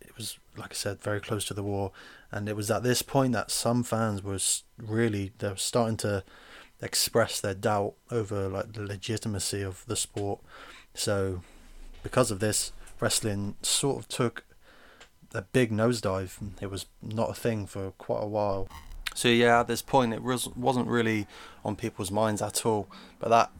it 0.00 0.16
was 0.16 0.38
like 0.56 0.70
I 0.70 0.74
said, 0.74 1.02
very 1.02 1.20
close 1.20 1.44
to 1.46 1.54
the 1.54 1.64
war, 1.64 1.90
and 2.30 2.48
it 2.48 2.54
was 2.54 2.70
at 2.70 2.84
this 2.84 3.02
point 3.02 3.32
that 3.32 3.50
some 3.50 3.82
fans 3.82 4.22
was 4.22 4.62
really 4.78 5.32
they 5.38 5.48
were 5.48 5.56
starting 5.56 5.96
to 5.98 6.22
express 6.82 7.40
their 7.40 7.54
doubt 7.54 7.94
over 8.10 8.48
like 8.48 8.72
the 8.72 8.82
legitimacy 8.82 9.62
of 9.62 9.84
the 9.86 9.96
sport. 9.96 10.40
So, 10.94 11.42
because 12.02 12.30
of 12.30 12.40
this, 12.40 12.72
wrestling 13.00 13.56
sort 13.62 13.98
of 13.98 14.08
took 14.08 14.44
a 15.34 15.42
big 15.42 15.70
nosedive. 15.70 16.38
It 16.60 16.70
was 16.70 16.86
not 17.02 17.30
a 17.30 17.34
thing 17.34 17.66
for 17.66 17.92
quite 17.92 18.22
a 18.22 18.26
while. 18.26 18.68
So 19.14 19.28
yeah, 19.28 19.60
at 19.60 19.68
this 19.68 19.82
point, 19.82 20.12
it 20.14 20.22
was 20.22 20.48
wasn't 20.48 20.88
really 20.88 21.26
on 21.64 21.76
people's 21.76 22.10
minds 22.10 22.42
at 22.42 22.64
all. 22.64 22.88
But 23.18 23.28
that 23.30 23.50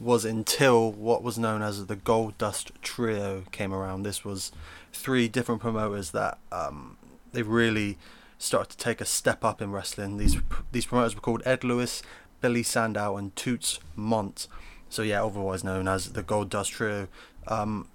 was 0.00 0.24
until 0.24 0.92
what 0.92 1.22
was 1.22 1.38
known 1.38 1.62
as 1.62 1.86
the 1.86 1.96
Gold 1.96 2.36
Dust 2.38 2.72
Trio 2.82 3.44
came 3.52 3.72
around. 3.72 4.02
This 4.02 4.24
was 4.24 4.52
three 4.92 5.28
different 5.28 5.60
promoters 5.60 6.10
that 6.10 6.38
um, 6.50 6.96
they 7.32 7.42
really 7.42 7.98
started 8.38 8.70
to 8.70 8.76
take 8.76 9.00
a 9.00 9.04
step 9.04 9.44
up 9.44 9.62
in 9.62 9.70
wrestling. 9.72 10.18
These 10.18 10.38
these 10.72 10.86
promoters 10.86 11.14
were 11.14 11.20
called 11.20 11.42
Ed 11.44 11.64
Lewis, 11.64 12.02
Billy 12.42 12.62
Sandow 12.62 13.16
and 13.16 13.34
Toots 13.34 13.80
Mondt. 13.96 14.48
So 14.90 15.00
yeah, 15.00 15.24
otherwise 15.24 15.64
known 15.64 15.88
as 15.88 16.12
the 16.12 16.22
Gold 16.22 16.50
Dust 16.50 16.72
Trio. 16.72 17.08
Um, 17.48 17.88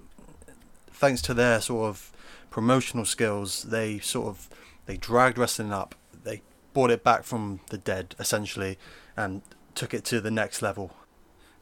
thanks 0.90 1.22
to 1.24 1.36
their 1.36 1.62
sort 1.62 1.90
of 1.90 2.12
promotional 2.50 3.06
skills, 3.06 3.64
they 3.64 4.00
sort 4.00 4.30
of 4.30 4.50
they 4.88 4.98
dragged 4.98 5.38
wrestling 5.38 5.72
up. 5.72 5.94
They 6.24 6.42
brought 6.74 6.90
it 6.90 7.04
back 7.04 7.24
from 7.24 7.60
the 7.70 7.78
dead 7.78 8.16
essentially, 8.18 8.80
and 9.16 9.44
took 9.76 9.94
it 9.94 10.04
to 10.06 10.20
the 10.20 10.32
next 10.32 10.64
level. 10.64 10.96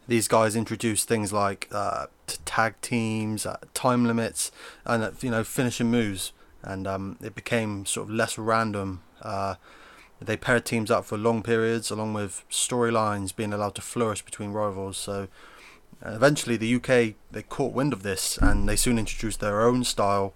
These 0.08 0.28
guys 0.28 0.56
introduced 0.56 1.08
things 1.08 1.34
like 1.34 1.68
uh, 1.72 2.06
tag 2.46 2.76
teams, 2.82 3.46
uh, 3.46 3.58
time 3.74 4.06
limits, 4.06 4.52
and 4.86 5.04
uh, 5.04 5.12
you 5.20 5.32
know 5.32 5.44
finishing 5.44 5.92
moves, 5.92 6.32
and 6.62 6.88
um, 6.88 7.18
it 7.22 7.36
became 7.36 7.86
sort 7.86 8.08
of 8.08 8.16
less 8.16 8.38
random. 8.38 9.02
Uh, 10.22 10.26
they 10.26 10.38
paired 10.38 10.66
teams 10.66 10.92
up 10.92 11.06
for 11.06 11.18
long 11.18 11.44
periods, 11.44 11.92
along 11.92 12.14
with 12.14 12.44
storylines 12.50 13.36
being 13.36 13.54
allowed 13.54 13.76
to 13.76 13.82
flourish 13.82 14.24
between 14.24 14.52
rivals. 14.52 14.98
So 14.98 15.28
eventually, 16.04 16.58
the 16.58 16.76
UK 16.76 17.16
they 17.32 17.44
caught 17.48 17.74
wind 17.74 17.94
of 17.94 18.04
this, 18.04 18.38
and 18.38 18.68
they 18.68 18.76
soon 18.76 19.00
introduced 19.00 19.40
their 19.40 19.62
own 19.62 19.84
style, 19.84 20.34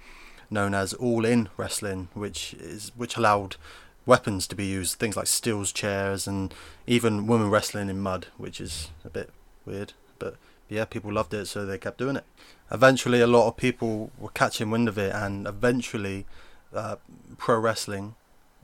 known 0.50 0.74
as 0.74 0.93
All 0.93 1.25
In 1.25 1.50
Wrestling, 1.57 2.09
which 2.13 2.53
is 2.55 2.91
which 2.95 3.17
allowed 3.17 3.55
weapons 4.05 4.48
to 4.48 4.55
be 4.55 4.65
used, 4.65 4.98
things 4.98 5.15
like 5.15 5.27
steels 5.27 5.71
chairs, 5.71 6.27
and 6.27 6.53
even 6.88 7.27
women 7.27 7.50
wrestling 7.50 7.89
in 7.89 8.00
mud, 8.00 8.27
which 8.38 8.59
is 8.59 8.89
a 9.05 9.09
bit 9.09 9.29
weird, 9.65 9.93
but 10.17 10.36
yeah, 10.67 10.86
people 10.86 11.12
loved 11.12 11.33
it, 11.33 11.45
so 11.48 11.65
they 11.65 11.77
kept 11.77 11.98
doing 11.98 12.15
it. 12.15 12.24
Eventually, 12.71 13.21
a 13.21 13.27
lot 13.27 13.48
of 13.48 13.57
people 13.57 14.12
were 14.17 14.29
catching 14.29 14.71
wind 14.71 14.88
of 14.88 14.98
it, 14.98 15.13
and 15.13 15.48
eventually, 15.48 16.25
uh, 16.74 16.95
pro 17.38 17.57
wrestling 17.59 18.15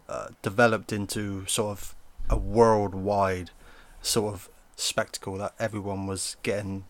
uh, 0.08 0.28
developed 0.42 0.92
into 0.92 1.46
sort 1.46 1.72
of 1.72 1.96
a 2.30 2.38
worldwide 2.38 3.52
sort 4.02 4.34
of 4.34 4.50
spectacle 4.76 5.38
that 5.38 5.54
everyone 5.60 6.08
was 6.08 6.38
getting 6.44 6.86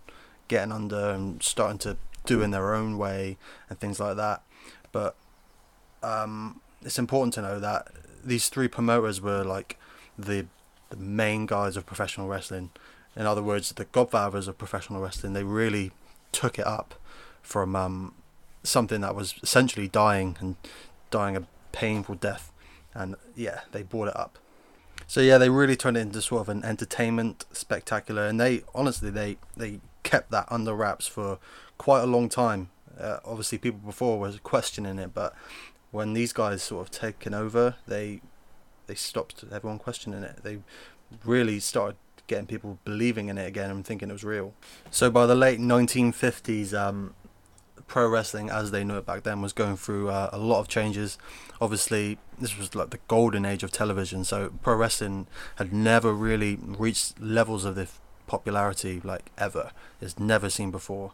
getting 0.47 0.71
under 0.71 1.09
and 1.09 1.41
starting 1.41 1.77
to 1.79 1.97
do 2.25 2.41
in 2.41 2.51
their 2.51 2.73
own 2.73 2.97
way 2.97 3.37
and 3.69 3.79
things 3.79 3.99
like 3.99 4.15
that. 4.15 4.43
But 4.91 5.15
um, 6.03 6.61
it's 6.81 6.99
important 6.99 7.33
to 7.35 7.41
know 7.41 7.59
that 7.59 7.87
these 8.23 8.49
three 8.49 8.67
promoters 8.67 9.21
were 9.21 9.43
like 9.43 9.79
the 10.17 10.45
the 10.89 10.97
main 10.97 11.45
guys 11.45 11.77
of 11.77 11.85
professional 11.85 12.27
wrestling 12.27 12.69
in 13.15 13.25
other 13.25 13.41
words, 13.41 13.71
the 13.71 13.85
godfathers 13.85 14.47
of 14.47 14.57
professional 14.57 15.01
wrestling, 15.01 15.33
they 15.33 15.43
really 15.43 15.91
took 16.31 16.59
it 16.59 16.67
up 16.67 16.95
from 17.41 17.75
um, 17.75 18.13
something 18.63 19.01
that 19.01 19.15
was 19.15 19.35
essentially 19.41 19.87
dying 19.87 20.35
and 20.39 20.55
dying 21.11 21.37
a 21.37 21.47
painful 21.71 22.15
death. 22.15 22.51
And 22.95 23.15
yeah, 23.35 23.61
they 23.71 23.83
brought 23.83 24.07
it 24.07 24.17
up. 24.17 24.39
So 25.07 25.21
yeah, 25.21 25.37
they 25.37 25.49
really 25.49 25.75
turned 25.75 25.97
it 25.97 26.01
into 26.01 26.21
sort 26.21 26.41
of 26.41 26.49
an 26.49 26.63
entertainment 26.63 27.45
spectacular, 27.51 28.25
and 28.25 28.39
they 28.39 28.63
honestly 28.73 29.11
they 29.11 29.37
they 29.55 29.81
kept 30.03 30.31
that 30.31 30.47
under 30.49 30.73
wraps 30.73 31.05
for 31.07 31.37
quite 31.77 32.01
a 32.01 32.07
long 32.07 32.29
time. 32.29 32.69
Uh, 32.99 33.19
obviously, 33.25 33.57
people 33.57 33.79
before 33.85 34.17
were 34.17 34.31
questioning 34.41 34.97
it, 34.97 35.13
but 35.13 35.35
when 35.91 36.13
these 36.13 36.33
guys 36.33 36.63
sort 36.63 36.87
of 36.87 36.91
taken 36.91 37.33
over, 37.33 37.75
they 37.87 38.21
they 38.87 38.95
stopped 38.95 39.43
everyone 39.51 39.79
questioning 39.79 40.23
it. 40.23 40.43
They 40.43 40.59
really 41.23 41.59
started 41.59 41.97
getting 42.27 42.47
people 42.47 42.79
believing 42.83 43.29
in 43.29 43.37
it 43.37 43.47
again 43.47 43.69
and 43.69 43.85
thinking 43.85 44.09
it 44.09 44.13
was 44.13 44.23
real. 44.23 44.53
So 44.89 45.11
by 45.11 45.25
the 45.25 45.35
late 45.35 45.59
1950s, 45.59 46.73
um, 46.73 47.13
pro 47.87 48.07
wrestling 48.07 48.49
as 48.49 48.71
they 48.71 48.83
knew 48.83 48.97
it 48.97 49.05
back 49.05 49.23
then 49.23 49.41
was 49.41 49.53
going 49.53 49.77
through 49.77 50.09
uh, 50.09 50.29
a 50.33 50.37
lot 50.37 50.59
of 50.59 50.67
changes. 50.67 51.17
Obviously, 51.61 52.17
this 52.39 52.57
was 52.57 52.75
like 52.75 52.89
the 52.89 52.99
golden 53.07 53.45
age 53.45 53.63
of 53.63 53.71
television, 53.71 54.23
so 54.23 54.51
pro 54.61 54.75
wrestling 54.75 55.27
had 55.55 55.71
never 55.71 56.13
really 56.13 56.57
reached 56.61 57.19
levels 57.19 57.65
of 57.65 57.75
this 57.75 57.99
popularity 58.27 59.01
like 59.03 59.31
ever. 59.37 59.71
It's 60.01 60.19
never 60.19 60.49
seen 60.49 60.71
before. 60.71 61.13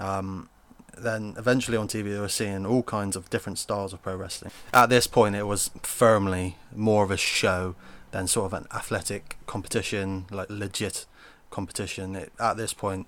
Um, 0.00 0.48
then 0.96 1.34
eventually 1.38 1.76
on 1.76 1.88
TV, 1.88 2.12
they 2.12 2.18
were 2.18 2.28
seeing 2.28 2.66
all 2.66 2.82
kinds 2.82 3.16
of 3.16 3.30
different 3.30 3.58
styles 3.58 3.92
of 3.92 4.02
pro 4.02 4.16
wrestling. 4.16 4.52
At 4.74 4.90
this 4.90 5.06
point, 5.06 5.36
it 5.36 5.44
was 5.44 5.70
firmly 5.82 6.56
more 6.74 7.04
of 7.04 7.10
a 7.10 7.16
show 7.16 7.74
than 8.10 8.26
sort 8.26 8.52
of 8.52 8.52
an 8.52 8.66
athletic 8.74 9.38
competition, 9.46 10.26
like 10.30 10.50
legit 10.50 11.06
competition. 11.50 12.14
It, 12.14 12.32
at 12.38 12.56
this 12.56 12.74
point, 12.74 13.06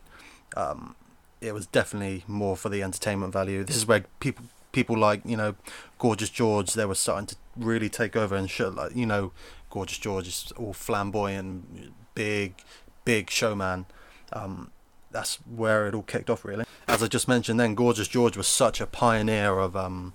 um, 0.56 0.96
it 1.44 1.52
was 1.52 1.66
definitely 1.66 2.24
more 2.26 2.56
for 2.56 2.68
the 2.68 2.82
entertainment 2.82 3.32
value. 3.32 3.64
This 3.64 3.76
is 3.76 3.86
where 3.86 4.04
people 4.20 4.46
people 4.72 4.98
like 4.98 5.22
you 5.24 5.36
know 5.36 5.54
Gorgeous 5.98 6.30
George 6.30 6.74
they 6.74 6.84
were 6.84 6.94
starting 6.94 7.26
to 7.28 7.36
really 7.56 7.88
take 7.88 8.16
over 8.16 8.34
and 8.34 8.50
show 8.50 8.68
like 8.70 8.96
you 8.96 9.06
know 9.06 9.32
Gorgeous 9.70 9.98
George 9.98 10.28
is 10.28 10.52
all 10.56 10.72
flamboyant, 10.72 11.92
big, 12.14 12.54
big 13.04 13.30
showman. 13.30 13.86
Um, 14.32 14.70
that's 15.10 15.36
where 15.46 15.86
it 15.86 15.94
all 15.94 16.02
kicked 16.02 16.30
off 16.30 16.44
really. 16.44 16.64
As 16.88 17.02
I 17.02 17.08
just 17.08 17.28
mentioned, 17.28 17.58
then 17.58 17.74
Gorgeous 17.74 18.08
George 18.08 18.36
was 18.36 18.46
such 18.46 18.80
a 18.80 18.86
pioneer 18.86 19.58
of 19.58 19.76
um, 19.76 20.12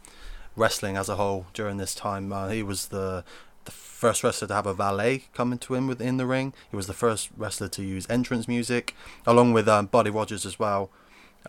wrestling 0.55 0.98
as 0.98 1.09
a 1.09 1.15
whole 1.15 1.48
during 1.53 1.77
this 1.77 1.93
time. 1.93 2.31
Uh, 2.31 2.50
he 2.50 2.63
was 2.63 2.88
the 2.88 3.24
the 3.65 3.71
first 3.71 4.24
wrestler 4.24 4.48
to 4.48 4.53
have 4.53 4.65
a 4.65 4.74
valet 4.74 5.25
coming 5.33 5.59
to 5.59 5.75
him 5.75 5.86
within 5.86 6.17
the 6.17 6.25
ring. 6.25 6.53
He 6.71 6.75
was 6.75 6.88
the 6.88 6.93
first 6.93 7.29
wrestler 7.38 7.67
to 7.67 7.83
use 7.83 8.07
entrance 8.09 8.48
music, 8.48 8.95
along 9.27 9.53
with 9.53 9.67
um, 9.67 9.88
Buddy 9.88 10.09
Rogers 10.09 10.45
as 10.45 10.57
well. 10.57 10.89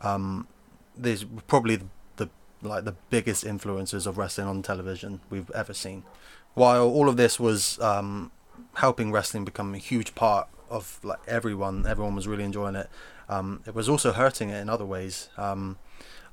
Um, 0.03 0.47
these 0.97 1.25
were 1.25 1.43
probably 1.47 1.77
the, 1.77 1.87
the 2.17 2.29
like 2.63 2.85
the 2.85 2.97
biggest 3.11 3.45
influences 3.45 4.07
of 4.07 4.19
wrestling 4.19 4.47
on 4.47 4.63
television 4.63 5.21
we've 5.31 5.51
ever 5.51 5.75
seen. 5.75 6.05
While 6.55 6.89
all 6.89 7.09
of 7.09 7.17
this 7.17 7.39
was 7.39 7.79
um, 7.81 8.33
helping 8.75 9.13
wrestling 9.13 9.45
become 9.45 9.75
a 9.75 9.79
huge 9.79 10.15
part 10.15 10.49
of 10.69 11.01
like 11.03 11.21
everyone, 11.27 11.87
everyone 11.87 12.15
was 12.15 12.27
really 12.27 12.45
enjoying 12.45 12.77
it. 12.77 12.89
Um, 13.29 13.63
it 13.67 13.75
was 13.75 13.89
also 13.89 14.13
hurting 14.13 14.51
it 14.51 14.61
in 14.61 14.69
other 14.69 14.85
ways. 14.85 15.29
Um, 15.37 15.79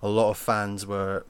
a 0.02 0.08
lot 0.08 0.30
of 0.32 0.38
fans 0.38 0.86
were 0.86 1.26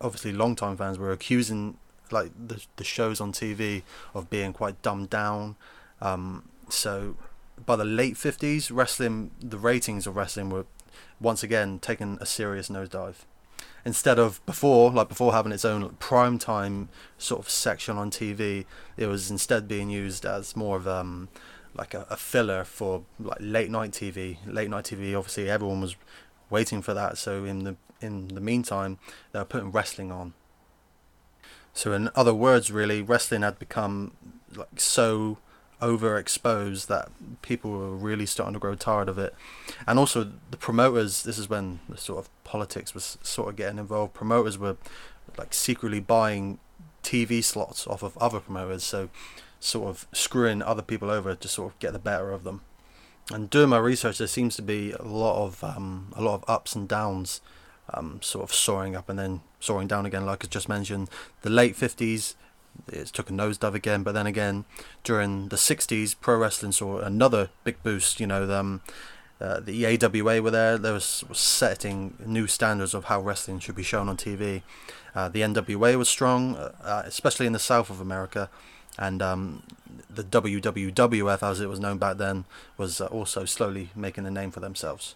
obviously 0.00 0.32
long-time 0.32 0.76
fans 0.76 0.98
were 0.98 1.10
accusing 1.10 1.78
like 2.10 2.30
the 2.48 2.64
the 2.76 2.84
shows 2.84 3.20
on 3.20 3.32
TV 3.32 3.82
of 4.14 4.30
being 4.30 4.52
quite 4.52 4.80
dumbed 4.82 5.10
down. 5.10 5.56
Um, 6.00 6.48
so 6.68 7.16
by 7.64 7.76
the 7.76 7.84
late 7.84 8.16
fifties, 8.16 8.70
wrestling 8.70 9.30
the 9.40 9.58
ratings 9.58 10.06
of 10.06 10.16
wrestling 10.16 10.50
were 10.50 10.66
once 11.20 11.42
again 11.42 11.78
taking 11.78 12.18
a 12.20 12.26
serious 12.26 12.68
nosedive. 12.68 13.24
Instead 13.84 14.18
of 14.18 14.44
before, 14.46 14.90
like 14.90 15.08
before 15.08 15.32
having 15.32 15.52
its 15.52 15.64
own 15.64 15.90
prime 15.98 16.38
time 16.38 16.88
sort 17.18 17.40
of 17.40 17.48
section 17.48 17.96
on 17.96 18.10
TV, 18.10 18.64
it 18.96 19.06
was 19.06 19.30
instead 19.30 19.68
being 19.68 19.90
used 19.90 20.24
as 20.26 20.56
more 20.56 20.76
of 20.76 20.88
um, 20.88 21.28
like 21.74 21.94
a, 21.94 22.06
a 22.10 22.16
filler 22.16 22.64
for 22.64 23.04
like 23.20 23.38
late 23.40 23.70
night 23.70 23.92
TV. 23.92 24.38
Late 24.46 24.68
night 24.70 24.84
TV, 24.84 25.16
obviously, 25.16 25.48
everyone 25.48 25.80
was 25.80 25.94
waiting 26.50 26.82
for 26.82 26.94
that. 26.94 27.16
So 27.16 27.44
in 27.44 27.64
the 27.64 27.76
in 28.00 28.28
the 28.28 28.40
meantime, 28.40 28.98
they 29.32 29.38
were 29.38 29.44
putting 29.44 29.70
wrestling 29.70 30.10
on 30.10 30.34
so, 31.76 31.92
in 31.92 32.08
other 32.14 32.32
words, 32.32 32.72
really, 32.72 33.02
wrestling 33.02 33.42
had 33.42 33.58
become 33.58 34.12
like 34.56 34.80
so 34.80 35.36
overexposed 35.80 36.86
that 36.86 37.10
people 37.42 37.70
were 37.70 37.94
really 37.94 38.26
starting 38.26 38.54
to 38.54 38.60
grow 38.60 38.74
tired 38.74 39.08
of 39.08 39.18
it. 39.18 39.34
And 39.86 39.98
also, 39.98 40.32
the 40.50 40.56
promoters. 40.56 41.22
This 41.22 41.38
is 41.38 41.48
when 41.48 41.80
the 41.88 41.96
sort 41.96 42.18
of 42.18 42.44
politics 42.44 42.94
was 42.94 43.18
sort 43.22 43.48
of 43.50 43.56
getting 43.56 43.78
involved. 43.78 44.14
Promoters 44.14 44.58
were 44.58 44.76
like 45.36 45.52
secretly 45.52 46.00
buying 46.00 46.58
TV 47.02 47.42
slots 47.42 47.86
off 47.86 48.02
of 48.02 48.16
other 48.18 48.40
promoters, 48.40 48.84
so 48.84 49.10
sort 49.60 49.88
of 49.88 50.06
screwing 50.12 50.62
other 50.62 50.82
people 50.82 51.10
over 51.10 51.34
to 51.34 51.48
sort 51.48 51.72
of 51.72 51.78
get 51.78 51.92
the 51.92 51.98
better 51.98 52.32
of 52.32 52.44
them. 52.44 52.62
And 53.32 53.50
doing 53.50 53.70
my 53.70 53.78
research, 53.78 54.18
there 54.18 54.26
seems 54.26 54.54
to 54.56 54.62
be 54.62 54.92
a 54.92 55.02
lot 55.02 55.44
of 55.44 55.62
um, 55.64 56.12
a 56.16 56.22
lot 56.22 56.34
of 56.34 56.44
ups 56.48 56.74
and 56.74 56.88
downs 56.88 57.40
um, 57.92 58.20
sort 58.22 58.44
of 58.44 58.54
soaring 58.54 58.96
up 58.96 59.08
and 59.08 59.18
then 59.18 59.40
soaring 59.60 59.88
down 59.88 60.06
again, 60.06 60.26
like 60.26 60.44
I 60.44 60.48
just 60.48 60.68
mentioned. 60.68 61.08
The 61.42 61.50
late 61.50 61.76
50s, 61.76 62.34
it 62.88 63.06
took 63.08 63.30
a 63.30 63.32
nosedive 63.32 63.74
again, 63.74 64.02
but 64.02 64.12
then 64.12 64.26
again, 64.26 64.64
during 65.04 65.48
the 65.48 65.56
60s, 65.56 66.14
pro 66.20 66.36
wrestling 66.36 66.72
saw 66.72 66.98
another 66.98 67.50
big 67.64 67.82
boost. 67.82 68.20
You 68.20 68.26
know, 68.26 68.46
the, 68.46 68.58
um, 68.58 68.80
uh, 69.40 69.60
the 69.60 69.84
AWA 69.86 70.40
were 70.40 70.50
there, 70.50 70.78
they 70.78 70.92
were 70.92 71.00
setting 71.00 72.16
new 72.24 72.46
standards 72.46 72.94
of 72.94 73.04
how 73.04 73.20
wrestling 73.20 73.58
should 73.58 73.76
be 73.76 73.82
shown 73.82 74.08
on 74.08 74.16
TV. 74.16 74.62
Uh, 75.14 75.28
the 75.28 75.40
NWA 75.40 75.96
was 75.96 76.08
strong, 76.08 76.56
uh, 76.56 76.72
uh, 76.82 77.02
especially 77.04 77.46
in 77.46 77.52
the 77.52 77.58
south 77.58 77.90
of 77.90 78.00
America, 78.00 78.50
and 78.98 79.20
um, 79.20 79.62
the 80.08 80.24
WWWF, 80.24 81.42
as 81.42 81.60
it 81.60 81.68
was 81.68 81.80
known 81.80 81.98
back 81.98 82.16
then, 82.16 82.44
was 82.76 83.00
uh, 83.00 83.06
also 83.06 83.44
slowly 83.44 83.90
making 83.94 84.26
a 84.26 84.30
name 84.30 84.50
for 84.50 84.60
themselves. 84.60 85.14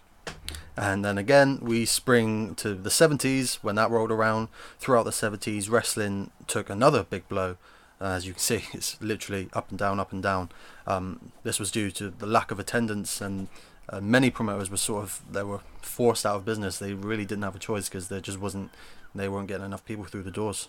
And 0.77 1.05
then 1.05 1.19
again, 1.19 1.59
we 1.61 1.85
spring 1.85 2.55
to 2.57 2.75
the 2.75 2.91
70s 2.91 3.57
when 3.57 3.75
that 3.75 3.91
rolled 3.91 4.11
around. 4.11 4.49
Throughout 4.79 5.03
the 5.03 5.11
70s, 5.11 5.71
wrestling 5.71 6.31
took 6.47 6.71
another 6.71 7.05
big 7.05 7.29
blow. 7.29 7.57
Uh, 8.01 8.07
as 8.07 8.27
you 8.27 8.33
can 8.33 8.41
see, 8.51 8.65
it's 8.73 9.01
literally 9.01 9.49
up 9.53 9.71
and 9.71 9.79
down, 9.79 10.01
up 10.01 10.13
and 10.13 10.23
down. 10.23 10.49
Um, 10.87 11.33
this 11.43 11.59
was 11.59 11.71
due 11.71 11.91
to 11.93 12.11
the 12.11 12.27
lack 12.27 12.51
of 12.51 12.59
attendance, 12.59 13.21
and 13.21 13.49
uh, 13.91 14.01
many 14.01 14.31
promoters 14.31 14.71
were 14.71 14.77
sort 14.77 15.03
of 15.05 15.21
they 15.31 15.43
were 15.43 15.61
forced 15.83 16.25
out 16.25 16.37
of 16.37 16.45
business. 16.45 16.79
They 16.79 16.95
really 16.95 17.27
didn't 17.27 17.45
have 17.45 17.57
a 17.57 17.61
choice 17.61 17.89
because 17.89 18.09
there 18.09 18.21
just 18.21 18.41
wasn't 18.41 18.71
they 19.15 19.29
weren't 19.29 19.49
getting 19.49 19.67
enough 19.67 19.85
people 19.85 20.05
through 20.05 20.23
the 20.23 20.31
doors. 20.31 20.69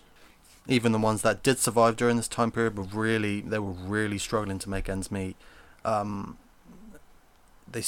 Even 0.68 0.92
the 0.92 0.98
ones 0.98 1.22
that 1.22 1.42
did 1.42 1.58
survive 1.58 1.96
during 1.96 2.16
this 2.16 2.28
time 2.28 2.50
period 2.50 2.76
were 2.76 2.84
really 2.84 3.40
they 3.40 3.58
were 3.58 3.70
really 3.70 4.18
struggling 4.18 4.58
to 4.58 4.68
make 4.68 4.88
ends 4.88 5.10
meet. 5.10 5.36
um, 5.84 6.36
they 7.70 7.82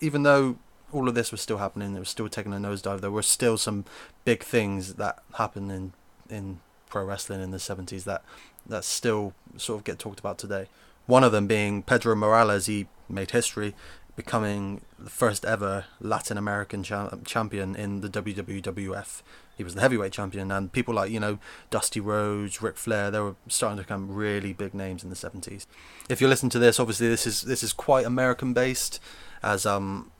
even 0.00 0.22
though 0.22 0.56
all 0.92 1.08
of 1.08 1.14
this 1.14 1.30
was 1.30 1.40
still 1.40 1.58
happening, 1.58 1.94
it 1.94 1.98
was 1.98 2.08
still 2.08 2.28
taking 2.28 2.52
a 2.52 2.56
nosedive. 2.56 3.00
There 3.00 3.10
were 3.10 3.22
still 3.22 3.58
some 3.58 3.84
big 4.24 4.42
things 4.42 4.94
that 4.94 5.22
happened 5.34 5.70
in 5.70 5.92
in 6.30 6.60
pro 6.88 7.04
wrestling 7.04 7.42
in 7.42 7.50
the 7.50 7.58
seventies 7.58 8.04
that 8.04 8.22
that 8.66 8.84
still 8.84 9.34
sort 9.56 9.80
of 9.80 9.84
get 9.84 9.98
talked 9.98 10.20
about 10.20 10.38
today. 10.38 10.66
One 11.06 11.24
of 11.24 11.32
them 11.32 11.46
being 11.46 11.82
Pedro 11.82 12.14
Morales. 12.14 12.66
He 12.66 12.86
made 13.08 13.30
history, 13.30 13.74
becoming 14.16 14.82
the 14.98 15.10
first 15.10 15.44
ever 15.44 15.86
Latin 16.00 16.36
American 16.36 16.82
cha- 16.82 17.16
champion 17.24 17.74
in 17.74 18.00
the 18.00 18.08
WWF. 18.08 19.22
He 19.56 19.64
was 19.64 19.74
the 19.74 19.80
heavyweight 19.80 20.12
champion, 20.12 20.52
and 20.52 20.72
people 20.72 20.94
like 20.94 21.10
you 21.10 21.20
know 21.20 21.38
Dusty 21.70 22.00
Rhodes, 22.00 22.60
Ric 22.62 22.76
Flair, 22.76 23.10
they 23.10 23.20
were 23.20 23.36
starting 23.48 23.78
to 23.78 23.82
become 23.84 24.14
really 24.14 24.52
big 24.52 24.74
names 24.74 25.02
in 25.02 25.10
the 25.10 25.16
seventies. 25.16 25.66
If 26.08 26.20
you 26.20 26.28
listen 26.28 26.50
to 26.50 26.58
this, 26.58 26.78
obviously 26.78 27.08
this 27.08 27.26
is 27.26 27.42
this 27.42 27.62
is 27.62 27.72
quite 27.72 28.06
American 28.06 28.52
based, 28.52 29.00
as 29.42 29.66
um 29.66 30.10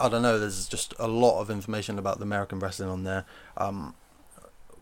I 0.00 0.08
don't 0.08 0.22
know. 0.22 0.38
There's 0.38 0.66
just 0.66 0.94
a 0.98 1.06
lot 1.06 1.40
of 1.40 1.50
information 1.50 1.98
about 1.98 2.18
the 2.18 2.24
American 2.24 2.58
wrestling 2.58 2.88
on 2.88 3.04
there. 3.04 3.26
Um, 3.56 3.94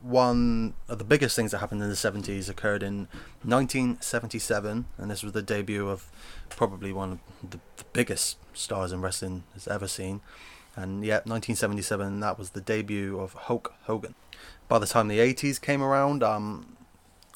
one 0.00 0.75
of 0.88 0.98
the 0.98 1.04
biggest 1.04 1.34
things 1.34 1.50
that 1.50 1.58
happened 1.58 1.82
in 1.82 1.88
the 1.88 1.96
70s 1.96 2.48
occurred 2.48 2.84
in 2.84 3.08
1977, 3.42 4.87
and 4.96 5.10
this 5.10 5.25
was 5.25 5.32
the 5.32 5.42
debut 5.42 5.88
of 5.88 6.08
probably 6.50 6.92
one 6.92 7.12
of 7.12 7.50
the, 7.50 7.58
the 7.76 7.84
biggest 7.92 8.38
stars 8.54 8.92
in 8.92 9.00
wrestling 9.00 9.42
has 9.54 9.66
ever 9.66 9.88
seen. 9.88 10.20
And 10.76 11.04
yeah, 11.04 11.16
1977, 11.25 12.20
that 12.20 12.38
was 12.38 12.50
the 12.50 12.60
debut 12.60 13.18
of 13.18 13.32
Hulk 13.32 13.75
Hogan. 13.82 14.14
By 14.68 14.78
the 14.78 14.87
time 14.87 15.08
the 15.08 15.18
80s 15.18 15.60
came 15.60 15.82
around, 15.82 16.22
um, 16.22 16.76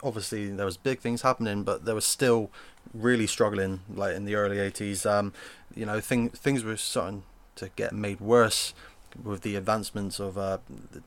obviously 0.04 0.50
there 0.50 0.66
was 0.66 0.76
big 0.76 1.00
things 1.00 1.22
happening, 1.22 1.64
but 1.64 1.84
there 1.84 1.96
was 1.96 2.04
still 2.04 2.52
really 2.94 3.26
struggling. 3.26 3.80
Like 3.92 4.14
in 4.14 4.24
the 4.24 4.36
early 4.36 4.58
80s, 4.58 5.04
um, 5.10 5.32
you 5.74 5.84
know, 5.84 5.98
thing, 5.98 6.28
things 6.28 6.62
were 6.62 6.76
starting 6.76 7.24
to 7.56 7.71
get 7.76 7.92
made 7.92 8.21
worse 8.21 8.75
with 9.23 9.42
the 9.42 9.56
advancements 9.56 10.18
of 10.18 10.38
uh, 10.38 10.59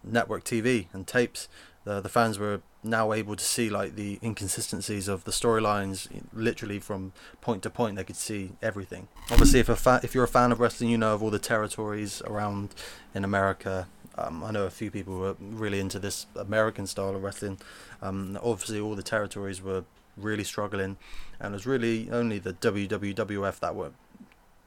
network 0.04 0.44
TV 0.44 0.88
and 0.94 1.08
tapes, 1.08 1.48
the 1.86 2.02
the 2.02 2.10
fans 2.10 2.38
were 2.38 2.62
now 2.84 3.14
able 3.14 3.36
to 3.36 3.44
see 3.44 3.70
like 3.70 3.96
the 3.96 4.20
inconsistencies 4.22 5.08
of 5.08 5.24
the 5.24 5.32
storylines 5.32 6.08
literally 6.34 6.80
from 6.80 7.14
point 7.42 7.64
to 7.64 7.70
point 7.70 7.96
they 7.96 8.04
could 8.04 8.16
see 8.16 8.52
everything. 8.62 9.08
Obviously 9.32 9.60
if 9.60 9.70
a 9.70 9.76
fa- 9.76 10.02
if 10.04 10.14
you're 10.14 10.24
a 10.24 10.28
fan 10.28 10.52
of 10.52 10.60
wrestling 10.60 10.90
you 10.90 10.98
know 10.98 11.14
of 11.14 11.24
all 11.24 11.32
the 11.32 11.40
territories 11.40 12.22
around 12.26 12.70
in 13.14 13.24
america. 13.24 13.88
Um, 14.18 14.46
i 14.46 14.52
know 14.52 14.64
a 14.64 14.70
few 14.70 14.92
people 14.92 15.18
were 15.20 15.36
really 15.40 15.82
into 15.82 16.00
this 16.00 16.26
american 16.36 16.88
style 16.88 17.16
of 17.16 17.24
wrestling. 17.24 17.58
Um, 18.02 18.38
obviously 18.42 18.80
all 18.80 18.96
the 18.96 19.04
territories 19.04 19.62
were 19.62 19.84
really 20.16 20.44
struggling 20.44 20.98
and 21.40 21.54
it 21.54 21.58
was 21.58 21.66
really 21.66 22.10
only 22.12 22.40
the 22.40 22.54
wwf 22.54 23.60
that 23.60 23.76
were 23.76 23.92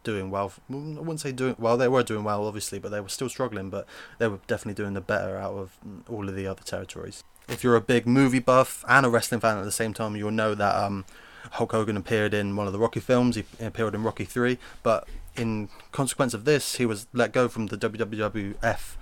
doing 0.04 0.30
well. 0.30 0.52
I 0.70 0.74
wouldn't 0.74 1.20
say 1.20 1.32
doing 1.32 1.56
well. 1.58 1.76
They 1.76 1.88
were 1.88 2.02
doing 2.02 2.24
well, 2.24 2.46
obviously, 2.46 2.78
but 2.78 2.90
they 2.90 3.00
were 3.00 3.08
still 3.08 3.28
struggling. 3.28 3.70
But 3.70 3.86
they 4.18 4.28
were 4.28 4.40
definitely 4.46 4.82
doing 4.82 4.94
the 4.94 5.00
better 5.00 5.36
out 5.36 5.54
of 5.54 5.78
all 6.08 6.28
of 6.28 6.34
the 6.34 6.46
other 6.46 6.62
territories. 6.62 7.24
If 7.48 7.64
you're 7.64 7.76
a 7.76 7.80
big 7.80 8.06
movie 8.06 8.40
buff 8.40 8.84
and 8.88 9.06
a 9.06 9.10
wrestling 9.10 9.40
fan 9.40 9.58
at 9.58 9.64
the 9.64 9.72
same 9.72 9.94
time, 9.94 10.16
you'll 10.16 10.30
know 10.30 10.54
that 10.54 10.76
um, 10.76 11.04
Hulk 11.52 11.72
Hogan 11.72 11.96
appeared 11.96 12.34
in 12.34 12.56
one 12.56 12.66
of 12.66 12.72
the 12.72 12.78
Rocky 12.78 13.00
films. 13.00 13.36
He 13.36 13.44
appeared 13.60 13.94
in 13.94 14.02
Rocky 14.02 14.24
Three, 14.24 14.58
but 14.82 15.08
in 15.36 15.68
consequence 15.92 16.34
of 16.34 16.44
this, 16.44 16.76
he 16.76 16.84
was 16.86 17.06
let 17.12 17.32
go 17.32 17.48
from 17.48 17.66
the 17.66 17.78
WWF. 17.78 18.96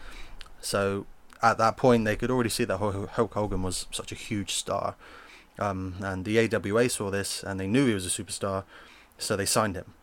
So 0.60 1.06
at 1.42 1.58
that 1.58 1.76
point, 1.76 2.04
they 2.04 2.16
could 2.16 2.30
already 2.30 2.50
see 2.50 2.64
that 2.64 2.78
Hulk 2.78 3.34
Hogan 3.34 3.62
was 3.62 3.86
such 3.90 4.12
a 4.12 4.14
huge 4.14 4.52
star. 4.52 4.96
Um, 5.58 5.94
and 6.00 6.24
the 6.24 6.38
AWA 6.38 6.88
saw 6.88 7.10
this 7.10 7.42
and 7.42 7.58
they 7.58 7.66
knew 7.66 7.86
he 7.86 7.94
was 7.94 8.06
a 8.06 8.22
superstar, 8.22 8.64
so 9.18 9.36
they 9.36 9.46
signed 9.46 9.76
him. 9.76 9.94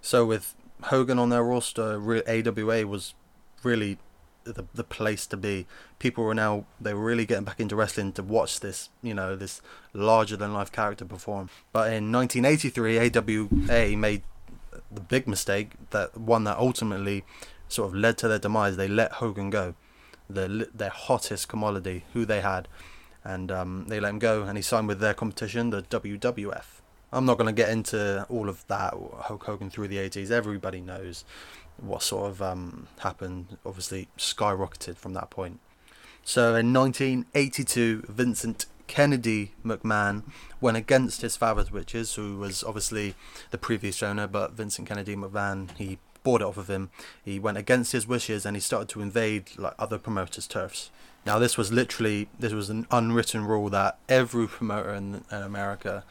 So 0.00 0.24
with 0.24 0.54
Hogan 0.84 1.18
on 1.18 1.28
their 1.28 1.44
roster, 1.44 2.00
AWA 2.28 2.86
was 2.86 3.14
really 3.62 3.98
the 4.44 4.64
the 4.74 4.84
place 4.84 5.26
to 5.26 5.36
be. 5.36 5.66
People 5.98 6.24
were 6.24 6.34
now 6.34 6.64
they 6.80 6.94
were 6.94 7.04
really 7.04 7.26
getting 7.26 7.44
back 7.44 7.60
into 7.60 7.76
wrestling 7.76 8.12
to 8.12 8.22
watch 8.22 8.60
this, 8.60 8.88
you 9.02 9.14
know, 9.14 9.36
this 9.36 9.60
larger 9.92 10.36
than 10.36 10.52
life 10.52 10.72
character 10.72 11.04
perform. 11.04 11.50
But 11.72 11.92
in 11.92 12.12
1983, 12.12 12.98
AWA 12.98 13.96
made 13.96 14.22
the 14.90 15.00
big 15.00 15.26
mistake 15.26 15.72
that 15.90 16.16
one 16.16 16.44
that 16.44 16.58
ultimately 16.58 17.24
sort 17.68 17.88
of 17.88 17.94
led 17.94 18.16
to 18.18 18.28
their 18.28 18.38
demise. 18.38 18.76
They 18.76 18.88
let 18.88 19.12
Hogan 19.12 19.50
go, 19.50 19.74
the 20.28 20.68
their 20.74 20.90
hottest 20.90 21.48
commodity, 21.48 22.04
who 22.12 22.24
they 22.24 22.40
had, 22.40 22.68
and 23.24 23.50
um, 23.52 23.86
they 23.88 24.00
let 24.00 24.10
him 24.10 24.18
go, 24.18 24.42
and 24.42 24.56
he 24.56 24.62
signed 24.62 24.88
with 24.88 25.00
their 25.00 25.14
competition, 25.14 25.70
the 25.70 25.82
WWF. 25.82 26.77
I'm 27.12 27.24
not 27.24 27.38
going 27.38 27.46
to 27.46 27.52
get 27.52 27.70
into 27.70 28.26
all 28.28 28.48
of 28.48 28.66
that 28.68 28.92
Hulk 28.92 29.44
Hogan 29.44 29.70
through 29.70 29.88
the 29.88 29.96
80s. 29.96 30.30
Everybody 30.30 30.80
knows 30.80 31.24
what 31.78 32.02
sort 32.02 32.30
of 32.30 32.42
um, 32.42 32.88
happened. 32.98 33.56
Obviously, 33.64 34.08
skyrocketed 34.18 34.96
from 34.96 35.14
that 35.14 35.30
point. 35.30 35.60
So 36.22 36.54
in 36.54 36.72
1982, 36.72 38.04
Vincent 38.08 38.66
Kennedy 38.86 39.52
McMahon 39.64 40.24
went 40.60 40.76
against 40.76 41.22
his 41.22 41.36
father's 41.36 41.70
wishes, 41.70 42.14
who 42.14 42.36
was 42.38 42.64
obviously 42.64 43.14
the 43.50 43.58
previous 43.58 44.02
owner, 44.02 44.26
but 44.26 44.52
Vincent 44.52 44.88
Kennedy 44.88 45.16
McMahon 45.16 45.70
he 45.76 45.98
bought 46.24 46.42
it 46.42 46.44
off 46.44 46.56
of 46.56 46.68
him. 46.68 46.90
He 47.22 47.38
went 47.38 47.56
against 47.56 47.92
his 47.92 48.06
wishes 48.06 48.44
and 48.44 48.56
he 48.56 48.60
started 48.60 48.88
to 48.90 49.00
invade 49.00 49.50
like 49.56 49.74
other 49.78 49.98
promoters' 49.98 50.46
turfs. 50.46 50.90
Now 51.24 51.38
this 51.38 51.56
was 51.56 51.72
literally 51.72 52.28
this 52.38 52.52
was 52.52 52.70
an 52.70 52.86
unwritten 52.90 53.46
rule 53.46 53.68
that 53.70 53.98
every 54.08 54.48
promoter 54.48 54.92
in, 54.94 55.24
in 55.30 55.42
America 55.42 56.04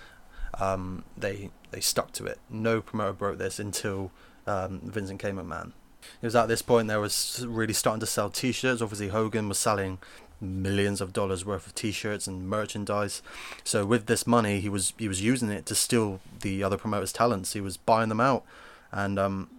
um, 0.60 1.04
they 1.18 1.50
they 1.72 1.80
stuck 1.80 2.12
to 2.14 2.26
it. 2.26 2.40
No 2.50 2.82
promoter 2.82 3.14
broke 3.14 3.38
this 3.38 3.60
until 3.60 4.12
um, 4.46 4.82
Vincent 4.84 5.20
K. 5.20 5.32
McMahon. 5.32 5.74
It 6.22 6.26
was 6.26 6.36
at 6.36 6.48
this 6.48 6.62
point 6.62 6.88
they 6.88 6.98
was 6.98 7.46
really 7.48 7.74
starting 7.74 8.00
to 8.00 8.06
sell 8.06 8.30
T-shirts. 8.30 8.82
Obviously, 8.82 9.10
Hogan 9.10 9.50
was 9.50 9.60
selling 9.60 10.00
millions 10.40 11.02
of 11.02 11.14
dollars 11.14 11.44
worth 11.44 11.66
of 11.66 11.76
T-shirts 11.76 12.28
and 12.28 12.48
merchandise. 12.48 13.22
So 13.64 13.86
with 13.86 14.06
this 14.06 14.26
money, 14.26 14.60
he 14.60 14.70
was 14.70 14.94
he 14.98 15.08
was 15.08 15.22
using 15.22 15.50
it 15.50 15.66
to 15.68 15.76
steal 15.76 16.20
the 16.42 16.64
other 16.64 16.78
promoters' 16.78 17.14
talents. 17.14 17.54
He 17.54 17.62
was 17.62 17.78
buying 17.78 18.10
them 18.10 18.22
out, 18.22 18.44
and 18.92 19.20
um, 19.20 19.50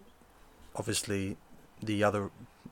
obviously, 0.75 1.37
the 1.83 2.03
other 2.03 2.31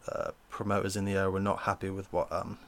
uh, 0.08 0.30
promoters 0.48 0.96
in 0.96 1.04
the 1.04 1.12
area 1.12 1.30
were 1.30 1.40
not 1.40 1.60
happy 1.60 1.90
with 1.90 2.10
what 2.12 2.32
um, 2.32 2.58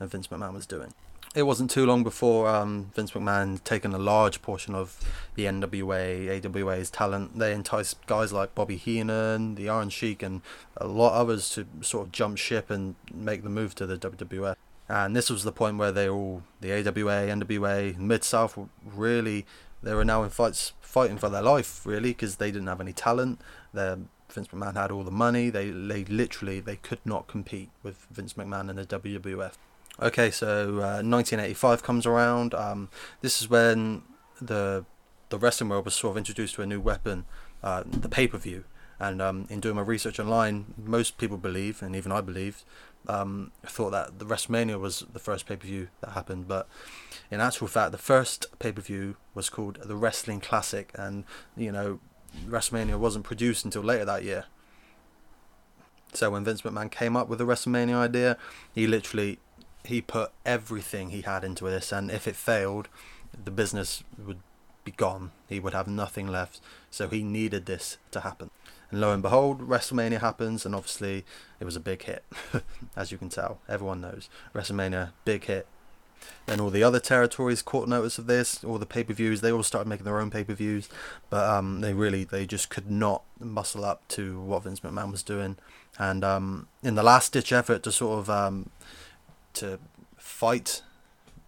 Vince 0.00 0.28
McMahon 0.28 0.54
was 0.54 0.66
doing 0.66 0.94
it 1.38 1.46
wasn't 1.46 1.70
too 1.70 1.86
long 1.86 2.02
before 2.02 2.48
um, 2.48 2.90
Vince 2.96 3.12
McMahon 3.12 3.62
taken 3.62 3.94
a 3.94 3.98
large 3.98 4.42
portion 4.42 4.74
of 4.74 4.98
the 5.36 5.44
NWA, 5.44 6.44
AWA's 6.44 6.90
talent. 6.90 7.38
They 7.38 7.52
enticed 7.52 8.04
guys 8.06 8.32
like 8.32 8.56
Bobby 8.56 8.76
Heenan, 8.76 9.54
the 9.54 9.68
Iron 9.68 9.88
Sheik, 9.88 10.20
and 10.20 10.42
a 10.76 10.88
lot 10.88 11.12
of 11.12 11.28
others 11.28 11.48
to 11.50 11.64
sort 11.80 12.06
of 12.06 12.12
jump 12.12 12.38
ship 12.38 12.70
and 12.70 12.96
make 13.14 13.44
the 13.44 13.50
move 13.50 13.76
to 13.76 13.86
the 13.86 13.96
WWF. 13.96 14.56
And 14.88 15.14
this 15.14 15.30
was 15.30 15.44
the 15.44 15.52
point 15.52 15.78
where 15.78 15.92
they 15.92 16.08
all, 16.08 16.42
the 16.60 16.72
AWA, 16.72 17.28
NWA, 17.28 17.96
Mid 17.96 18.24
South, 18.24 18.58
really, 18.84 19.46
they 19.80 19.94
were 19.94 20.04
now 20.04 20.24
in 20.24 20.30
fights, 20.30 20.72
fighting 20.80 21.18
for 21.18 21.28
their 21.28 21.42
life, 21.42 21.86
really, 21.86 22.10
because 22.10 22.36
they 22.36 22.50
didn't 22.50 22.66
have 22.66 22.80
any 22.80 22.92
talent. 22.92 23.40
Their 23.72 23.98
Vince 24.28 24.48
McMahon 24.48 24.74
had 24.74 24.90
all 24.90 25.04
the 25.04 25.12
money. 25.12 25.50
They, 25.50 25.70
they 25.70 26.04
literally, 26.04 26.58
they 26.58 26.76
could 26.76 27.04
not 27.04 27.28
compete 27.28 27.70
with 27.84 28.08
Vince 28.10 28.34
McMahon 28.34 28.70
and 28.70 28.76
the 28.76 28.98
WWF. 28.98 29.52
Okay, 30.00 30.30
so 30.30 30.76
uh, 30.76 31.02
1985 31.02 31.82
comes 31.82 32.06
around. 32.06 32.54
Um, 32.54 32.88
this 33.20 33.42
is 33.42 33.50
when 33.50 34.02
the 34.40 34.84
the 35.30 35.38
wrestling 35.38 35.68
world 35.68 35.84
was 35.84 35.94
sort 35.94 36.12
of 36.12 36.16
introduced 36.16 36.54
to 36.54 36.62
a 36.62 36.66
new 36.66 36.80
weapon, 36.80 37.24
uh, 37.62 37.82
the 37.84 38.08
pay 38.08 38.28
per 38.28 38.38
view. 38.38 38.64
And 39.00 39.20
um, 39.20 39.46
in 39.50 39.60
doing 39.60 39.76
my 39.76 39.82
research 39.82 40.18
online, 40.18 40.74
most 40.76 41.18
people 41.18 41.36
believe, 41.36 41.82
and 41.82 41.94
even 41.94 42.10
I 42.10 42.20
believed, 42.20 42.64
um, 43.08 43.52
thought 43.64 43.90
that 43.90 44.18
the 44.18 44.24
WrestleMania 44.24 44.78
was 44.78 45.04
the 45.12 45.18
first 45.18 45.46
pay 45.46 45.56
per 45.56 45.66
view 45.66 45.88
that 46.00 46.10
happened. 46.10 46.46
But 46.46 46.68
in 47.28 47.40
actual 47.40 47.66
fact, 47.66 47.90
the 47.90 47.98
first 47.98 48.46
pay 48.60 48.70
per 48.70 48.80
view 48.80 49.16
was 49.34 49.50
called 49.50 49.78
the 49.84 49.96
Wrestling 49.96 50.40
Classic, 50.40 50.92
and 50.94 51.24
you 51.56 51.72
know, 51.72 51.98
WrestleMania 52.46 52.98
wasn't 53.00 53.24
produced 53.24 53.64
until 53.64 53.82
later 53.82 54.04
that 54.04 54.22
year. 54.22 54.44
So 56.14 56.30
when 56.30 56.44
Vince 56.44 56.62
McMahon 56.62 56.90
came 56.90 57.16
up 57.16 57.28
with 57.28 57.40
the 57.40 57.44
WrestleMania 57.46 57.96
idea, 57.96 58.38
he 58.72 58.86
literally 58.86 59.40
he 59.88 60.00
put 60.00 60.32
everything 60.44 61.10
he 61.10 61.22
had 61.22 61.44
into 61.44 61.64
this, 61.64 61.92
and 61.92 62.10
if 62.10 62.28
it 62.28 62.36
failed, 62.36 62.88
the 63.44 63.50
business 63.50 64.04
would 64.18 64.40
be 64.84 64.92
gone. 64.92 65.32
He 65.48 65.60
would 65.60 65.74
have 65.74 65.86
nothing 65.86 66.26
left. 66.28 66.60
So 66.90 67.08
he 67.08 67.22
needed 67.22 67.66
this 67.66 67.98
to 68.12 68.20
happen. 68.20 68.50
And 68.90 69.00
lo 69.00 69.12
and 69.12 69.22
behold, 69.22 69.68
WrestleMania 69.68 70.20
happens, 70.20 70.64
and 70.64 70.74
obviously 70.74 71.24
it 71.60 71.64
was 71.64 71.76
a 71.76 71.80
big 71.80 72.02
hit, 72.02 72.24
as 72.96 73.12
you 73.12 73.18
can 73.18 73.28
tell. 73.28 73.60
Everyone 73.68 74.00
knows 74.00 74.30
WrestleMania, 74.54 75.12
big 75.24 75.44
hit. 75.44 75.66
Then 76.46 76.60
all 76.60 76.70
the 76.70 76.82
other 76.82 76.98
territories 76.98 77.62
caught 77.62 77.88
notice 77.88 78.18
of 78.18 78.26
this. 78.26 78.64
All 78.64 78.78
the 78.78 78.86
pay-per-views, 78.86 79.40
they 79.40 79.52
all 79.52 79.62
started 79.62 79.88
making 79.88 80.04
their 80.04 80.20
own 80.20 80.30
pay-per-views, 80.30 80.88
but 81.30 81.48
um, 81.48 81.80
they 81.80 81.92
really, 81.92 82.24
they 82.24 82.46
just 82.46 82.70
could 82.70 82.90
not 82.90 83.22
muscle 83.38 83.84
up 83.84 84.06
to 84.08 84.40
what 84.40 84.64
Vince 84.64 84.80
McMahon 84.80 85.12
was 85.12 85.22
doing. 85.22 85.56
And 85.98 86.24
um, 86.24 86.68
in 86.82 86.94
the 86.94 87.02
last-ditch 87.02 87.52
effort 87.52 87.82
to 87.82 87.92
sort 87.92 88.18
of 88.20 88.30
um, 88.30 88.70
to 89.54 89.78
fight 90.16 90.82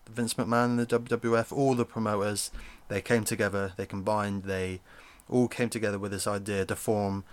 Vince 0.08 0.34
McMahon 0.34 0.64
and 0.64 0.78
the 0.78 0.86
WWF. 0.86 1.52
All 1.52 1.74
the 1.74 1.84
promoters 1.84 2.50
they 2.88 3.00
came 3.00 3.24
together, 3.24 3.72
they 3.76 3.86
combined, 3.86 4.44
they 4.44 4.80
all 5.28 5.48
came 5.48 5.68
together 5.68 5.98
with 5.98 6.10
this 6.10 6.26
idea 6.26 6.64
to 6.66 6.76
form 6.76 7.24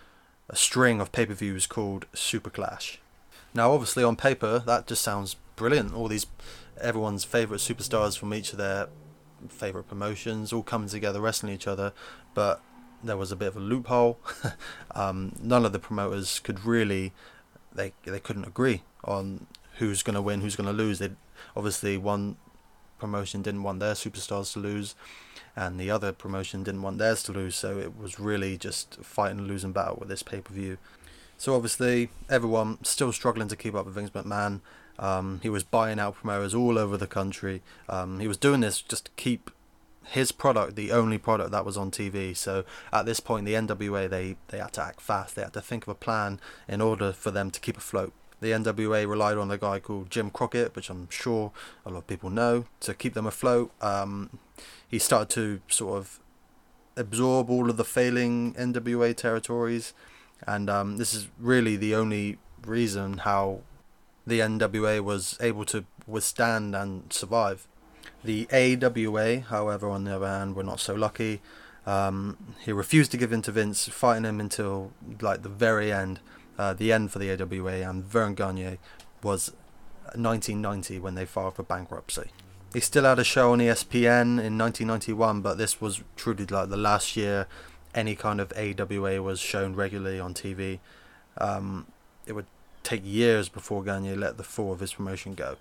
a 0.50 0.56
string 0.56 1.02
of 1.02 1.12
pay-per-views 1.12 1.68
called 1.68 2.06
Super 2.14 2.50
Clash. 2.50 3.00
Now, 3.54 3.72
obviously, 3.72 4.04
on 4.04 4.16
paper, 4.16 4.60
that 4.66 4.88
just 4.88 5.02
sounds 5.02 5.36
brilliant. 5.56 5.94
All 5.94 6.08
these, 6.08 6.28
everyone's 6.80 7.24
favorite 7.24 7.60
superstars 7.60 8.18
from 8.18 8.34
each 8.34 8.52
of 8.52 8.58
their 8.58 8.88
favorite 9.50 9.88
promotions 9.88 10.54
all 10.54 10.64
coming 10.64 10.90
together, 10.90 11.20
wrestling 11.20 11.54
each 11.54 11.68
other. 11.68 11.94
But 12.34 12.62
there 13.04 13.18
was 13.18 13.32
a 13.32 13.36
bit 13.36 13.50
of 13.50 13.58
a 13.58 13.60
loophole. 13.60 14.20
um, 14.96 15.34
none 15.42 15.66
of 15.66 15.74
the 15.74 15.80
promoters 15.80 16.40
could 16.40 16.66
really, 16.66 17.14
they 17.74 17.94
they 18.04 18.20
couldn't 18.20 18.46
agree 18.46 18.84
on 19.04 19.48
who's 19.80 20.04
going 20.04 20.16
to 20.16 20.22
win, 20.22 20.42
who's 20.42 20.56
going 20.56 20.68
to 20.68 20.74
lose. 20.74 21.00
They 21.00 21.12
obviously 21.56 21.98
one 21.98 22.38
promotion 23.00 23.42
didn't 23.42 23.64
want 23.64 23.80
their 23.80 23.94
superstars 23.94 24.54
to 24.54 24.60
lose, 24.60 24.96
and 25.56 25.80
the 25.80 25.90
other 25.90 26.12
promotion 26.12 26.64
didn't 26.64 26.82
want 26.82 26.98
theirs 26.98 27.24
to 27.24 27.32
lose. 27.32 27.56
So 27.56 27.78
it 27.80 27.98
was 27.98 28.20
really 28.20 28.58
just 28.58 28.96
fighting 29.04 29.40
and 29.40 29.48
losing 29.48 29.72
battle 29.72 29.98
with 30.00 30.10
this 30.10 30.24
pay 30.24 30.42
per 30.42 30.54
view. 30.54 30.78
So 31.38 31.56
obviously 31.56 32.10
everyone 32.30 32.84
still 32.84 33.14
struggling 33.14 33.48
to 33.48 33.56
keep 33.56 33.76
up 33.76 33.86
with 33.86 33.96
Vince 33.96 34.10
McMahon. 34.10 34.62
Um, 35.00 35.40
he 35.44 35.50
was 35.50 35.64
buying 35.64 36.00
out 36.00 36.16
promoters 36.16 36.56
all 36.56 36.80
over 36.80 36.98
the 36.98 37.06
country. 37.06 37.62
Um, 37.88 38.20
he 38.20 38.28
was 38.28 38.38
doing 38.38 38.62
this 38.62 38.82
just 38.82 39.06
to 39.06 39.12
keep 39.16 39.52
his 40.04 40.32
product 40.32 40.76
the 40.76 40.92
only 40.92 41.18
product 41.18 41.52
that 41.52 41.66
was 41.66 41.78
on 41.78 41.92
TV. 41.92 42.36
So 42.36 42.64
at 42.92 43.06
this 43.06 43.20
point, 43.20 43.46
the 43.46 43.54
NWA 43.54 44.10
they 44.10 44.38
they 44.48 44.58
had 44.58 44.74
to 44.74 44.84
act 44.84 45.02
fast. 45.02 45.36
They 45.36 45.44
had 45.44 45.54
to 45.54 45.62
think 45.62 45.84
of 45.84 45.90
a 45.90 45.96
plan 45.96 46.40
in 46.68 46.82
order 46.82 47.12
for 47.12 47.30
them 47.30 47.52
to 47.52 47.60
keep 47.60 47.78
afloat. 47.78 48.14
The 48.40 48.52
NWA 48.52 49.08
relied 49.08 49.38
on 49.38 49.50
a 49.50 49.58
guy 49.58 49.80
called 49.80 50.12
Jim 50.12 50.30
Crockett, 50.30 50.76
which 50.76 50.90
I'm 50.90 51.10
sure 51.10 51.52
a 51.86 51.90
lot 51.90 52.00
of 52.00 52.08
people 52.08 52.30
know, 52.30 52.66
to 52.82 52.94
keep 52.94 53.14
them 53.14 53.26
afloat. 53.26 53.72
Um, 53.82 54.40
he 54.88 55.00
started 55.00 55.30
to 55.36 55.62
sort 55.68 55.98
of 55.98 56.20
absorb 56.96 57.50
all 57.50 57.70
of 57.70 57.78
the 57.78 57.84
failing 57.84 58.54
NWA 58.54 59.16
territories, 59.16 59.94
and 60.46 60.70
um, 60.70 60.98
this 60.98 61.14
is 61.14 61.28
really 61.40 61.76
the 61.76 61.96
only 61.96 62.38
reason 62.66 63.20
how 63.20 63.62
the 64.26 64.40
NWA 64.40 65.02
was 65.02 65.38
able 65.40 65.66
to 65.66 65.86
withstand 66.06 66.76
and 66.76 67.12
survive. 67.12 67.68
The 68.24 68.48
AWA, 68.52 69.42
however, 69.42 69.90
on 69.90 70.04
the 70.04 70.16
other 70.16 70.28
hand, 70.28 70.56
were 70.56 70.64
not 70.64 70.80
so 70.80 70.94
lucky. 70.96 71.42
Um, 71.86 72.38
he 72.66 72.74
refused 72.74 73.12
to 73.12 73.18
give 73.18 73.32
in 73.32 73.42
to 73.44 73.52
Vince, 73.52 73.88
fighting 73.88 74.26
him 74.26 74.42
until 74.42 74.92
like 75.22 75.44
the 75.44 75.50
very 75.50 75.92
end, 75.92 76.20
uh, 76.58 76.74
the 76.74 76.92
end 76.92 77.12
for 77.12 77.20
the 77.20 77.32
AWA, 77.32 77.88
and 77.88 78.04
Verne 78.04 78.36
Gagne 78.36 78.78
was 79.24 79.52
1990 80.16 81.00
when 81.00 81.16
they 81.16 81.26
filed 81.26 81.56
for 81.56 81.64
bankruptcy. 81.64 82.32
He 82.74 82.80
still 82.80 83.04
had 83.06 83.20
a 83.20 83.24
show 83.24 83.54
on 83.54 83.60
ESPN 83.60 84.40
in 84.40 84.58
1991, 84.58 85.42
but 85.42 85.58
this 85.58 85.80
was 85.80 86.04
truly 86.16 86.46
like 86.46 86.70
the 86.70 86.78
last 86.78 87.16
year 87.16 87.48
any 87.96 88.16
kind 88.16 88.40
of 88.40 88.54
AWA 88.56 89.22
was 89.22 89.40
shown 89.40 89.74
regularly 89.76 90.20
on 90.20 90.34
TV. 90.34 90.80
Um, 91.38 91.88
it 92.26 92.34
would 92.34 92.46
take 92.84 93.02
years 93.04 93.50
before 93.50 93.84
Gagne 93.84 94.16
let 94.16 94.38
the 94.38 94.44
fall 94.44 94.74
of 94.74 94.80
his 94.80 94.94
promotion 94.94 95.34
go. 95.34 95.58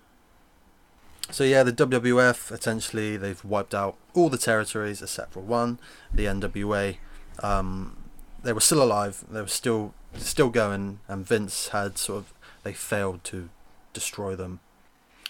So 1.29 1.43
yeah, 1.43 1.63
the 1.63 1.73
WWF 1.73 2.51
essentially 2.51 3.17
they've 3.17 3.43
wiped 3.43 3.75
out 3.75 3.97
all 4.13 4.29
the 4.29 4.37
territories 4.37 5.01
except 5.01 5.33
for 5.33 5.41
one, 5.41 5.79
the 6.13 6.25
NWA. 6.25 6.97
Um, 7.43 7.97
they 8.43 8.53
were 8.53 8.61
still 8.61 8.81
alive. 8.81 9.25
They 9.29 9.41
were 9.41 9.47
still 9.47 9.93
still 10.17 10.49
going, 10.49 10.99
and 11.07 11.25
Vince 11.25 11.69
had 11.69 11.97
sort 11.97 12.19
of 12.19 12.33
they 12.63 12.73
failed 12.73 13.23
to 13.25 13.49
destroy 13.93 14.35
them. 14.35 14.59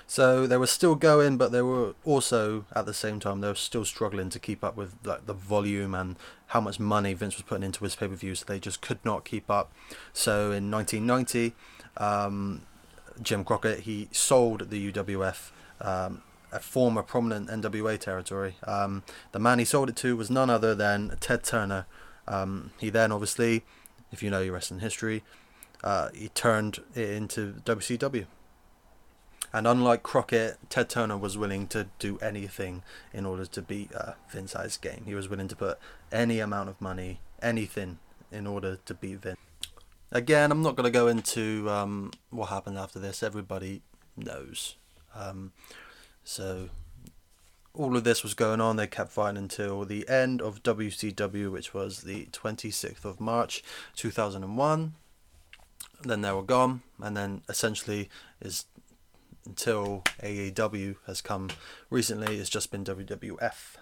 So 0.10 0.48
they 0.48 0.58
were 0.58 0.68
still 0.68 0.96
going, 0.96 1.38
but 1.38 1.52
they 1.52 1.62
were 1.62 1.94
also 2.06 2.66
at 2.74 2.86
the 2.86 2.94
same 2.94 3.20
time 3.20 3.42
they 3.42 3.50
were 3.50 3.56
still 3.56 3.84
struggling 3.84 4.30
to 4.30 4.40
keep 4.40 4.64
up 4.64 4.78
with 4.78 4.96
like 5.04 5.26
the 5.26 5.34
volume 5.34 5.94
and 5.94 6.16
how 6.48 6.62
much 6.62 6.80
money 6.80 7.14
Vince 7.14 7.36
was 7.36 7.44
putting 7.44 7.64
into 7.64 7.84
his 7.84 7.96
pay 7.96 8.08
per 8.08 8.16
views. 8.16 8.40
So 8.40 8.46
they 8.48 8.60
just 8.60 8.82
could 8.82 9.04
not 9.04 9.26
keep 9.26 9.52
up. 9.52 9.72
So 10.14 10.52
in 10.52 10.72
1990, 10.72 11.54
um, 11.98 12.62
Jim 13.22 13.44
Crockett 13.44 13.82
he 13.82 14.08
sold 14.12 14.70
the 14.70 14.92
UWF 14.92 15.52
um, 15.82 16.22
a 16.52 16.60
former 16.60 17.04
prominent 17.04 17.50
NWA 17.50 18.00
territory. 18.00 18.56
Um, 18.64 19.04
the 19.32 19.40
man 19.40 19.60
he 19.60 19.66
sold 19.66 19.90
it 19.90 19.96
to 19.98 20.16
was 20.16 20.30
none 20.30 20.50
other 20.50 20.74
than 20.74 21.18
Ted 21.20 21.44
Turner. 21.44 21.86
Um, 22.28 22.72
he 22.78 22.90
then, 22.90 23.12
obviously, 23.12 23.64
if 24.12 24.24
you 24.24 24.30
know 24.30 24.42
your 24.42 24.54
wrestling 24.54 24.80
history, 24.80 25.24
uh, 25.84 26.10
he 26.14 26.30
turned 26.30 26.80
it 26.96 27.10
into 27.10 27.54
WCW. 27.66 28.26
And 29.54 29.66
unlike 29.66 30.04
Crockett, 30.04 30.58
Ted 30.70 30.90
Turner 30.90 31.18
was 31.18 31.38
willing 31.38 31.68
to 31.68 31.88
do 32.00 32.18
anything 32.20 32.84
in 33.14 33.26
order 33.26 33.46
to 33.46 33.62
beat 33.62 33.94
uh, 33.96 34.14
Vince's 34.30 34.78
game. 34.78 35.04
He 35.06 35.16
was 35.16 35.30
willing 35.30 35.48
to 35.48 35.56
put 35.56 35.80
any 36.12 36.40
amount 36.40 36.70
of 36.70 36.82
money, 36.82 37.22
anything, 37.42 38.00
in 38.32 38.46
order 38.46 38.78
to 38.86 38.94
beat 38.94 39.22
Vince. 39.22 39.40
Again, 40.12 40.52
I'm 40.52 40.62
not 40.62 40.76
going 40.76 40.86
to 40.86 40.92
go 40.92 41.08
into 41.08 41.70
um, 41.70 42.12
what 42.30 42.48
happened 42.48 42.78
after 42.78 43.00
this. 43.00 43.24
Everybody 43.24 43.82
knows. 44.16 44.76
Um, 45.16 45.54
so 46.24 46.70
all 47.78 47.96
of 47.96 48.04
this 48.04 48.24
was 48.24 48.34
going 48.34 48.60
on. 48.60 48.76
They 48.76 48.88
kept 48.88 49.12
fighting 49.12 49.38
until 49.38 49.86
the 49.86 50.08
end 50.10 50.42
of 50.42 50.64
WCW, 50.64 51.52
which 51.52 51.74
was 51.74 52.02
the 52.02 52.26
26th 52.32 53.06
of 53.06 53.22
March 53.22 53.64
2001. 53.96 54.94
Then 56.02 56.22
they 56.22 56.32
were 56.32 56.44
gone, 56.44 56.82
and 57.02 57.16
then 57.16 57.42
essentially 57.48 58.10
is 58.42 58.66
until 59.46 60.04
AEW 60.22 60.96
has 61.06 61.22
come 61.22 61.50
recently. 61.90 62.38
It's 62.38 62.50
just 62.50 62.72
been 62.72 62.84
WWF 62.84 63.76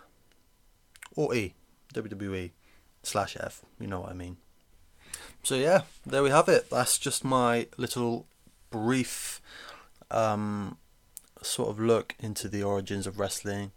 or 1.16 1.34
E 1.34 1.54
WWE 1.94 2.52
slash 3.04 3.36
F. 3.40 3.64
You 3.80 3.88
know 3.88 4.02
what 4.02 4.12
I 4.12 4.14
mean. 4.14 4.38
So 5.44 5.56
yeah, 5.56 5.82
there 6.06 6.24
we 6.24 6.30
have 6.30 6.50
it. 6.50 6.70
That's 6.70 6.98
just 6.98 7.24
my 7.24 7.68
little 7.78 8.28
brief 8.70 9.42
um, 10.12 10.78
sort 11.46 11.70
of 11.70 11.80
look 11.80 12.16
into 12.20 12.48
the 12.48 12.64
origins 12.64 13.08
of 13.08 13.20
wrestling. 13.20 13.72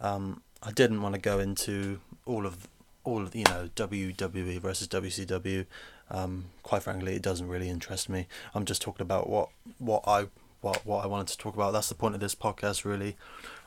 Um, 0.00 0.42
I 0.62 0.70
didn't 0.72 1.02
want 1.02 1.14
to 1.14 1.20
go 1.20 1.38
into 1.38 2.00
all 2.26 2.46
of 2.46 2.68
all 3.04 3.22
of 3.22 3.34
you 3.34 3.44
know 3.44 3.70
WWE 3.74 4.58
versus 4.58 4.88
WCW. 4.88 5.66
Um, 6.10 6.46
quite 6.62 6.82
frankly, 6.82 7.14
it 7.14 7.22
doesn't 7.22 7.48
really 7.48 7.68
interest 7.68 8.08
me. 8.08 8.26
I'm 8.54 8.64
just 8.64 8.82
talking 8.82 9.02
about 9.02 9.28
what 9.28 9.48
what 9.78 10.04
I 10.06 10.26
what 10.60 10.84
what 10.84 11.04
I 11.04 11.06
wanted 11.06 11.28
to 11.28 11.38
talk 11.38 11.54
about. 11.54 11.72
That's 11.72 11.88
the 11.88 11.94
point 11.94 12.14
of 12.14 12.20
this 12.20 12.34
podcast, 12.34 12.84
really. 12.84 13.16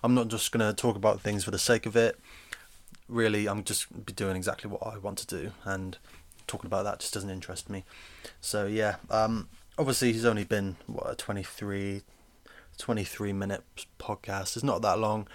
I'm 0.03 0.13
not 0.13 0.27
just 0.27 0.51
gonna 0.51 0.73
talk 0.73 0.95
about 0.95 1.21
things 1.21 1.43
for 1.43 1.51
the 1.51 1.59
sake 1.59 1.85
of 1.85 1.95
it. 1.95 2.19
Really, 3.07 3.47
I'm 3.47 3.63
just 3.63 4.05
be 4.05 4.13
doing 4.13 4.35
exactly 4.35 4.69
what 4.69 4.85
I 4.85 4.97
want 4.97 5.17
to 5.19 5.27
do, 5.27 5.51
and 5.63 5.97
talking 6.47 6.67
about 6.67 6.83
that 6.83 6.99
just 6.99 7.13
doesn't 7.13 7.29
interest 7.29 7.69
me. 7.69 7.83
So 8.41 8.67
yeah, 8.67 8.95
um, 9.09 9.49
obviously 9.77 10.13
he's 10.13 10.25
only 10.25 10.43
been 10.43 10.77
what 10.87 11.17
23, 11.17 12.01
23 12.75 13.33
minute 13.33 13.63
podcast. 13.99 14.55
It's 14.55 14.63
not 14.63 14.81
that 14.81 14.99
long. 14.99 15.27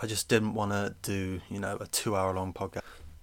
I 0.00 0.06
just 0.06 0.28
didn't 0.28 0.54
want 0.54 0.72
to 0.72 0.94
do, 1.02 1.40
you 1.48 1.58
know, 1.58 1.76
a 1.80 1.86
two 1.86 2.16
hour 2.16 2.34
long 2.34 2.52
podcast. 2.52 2.82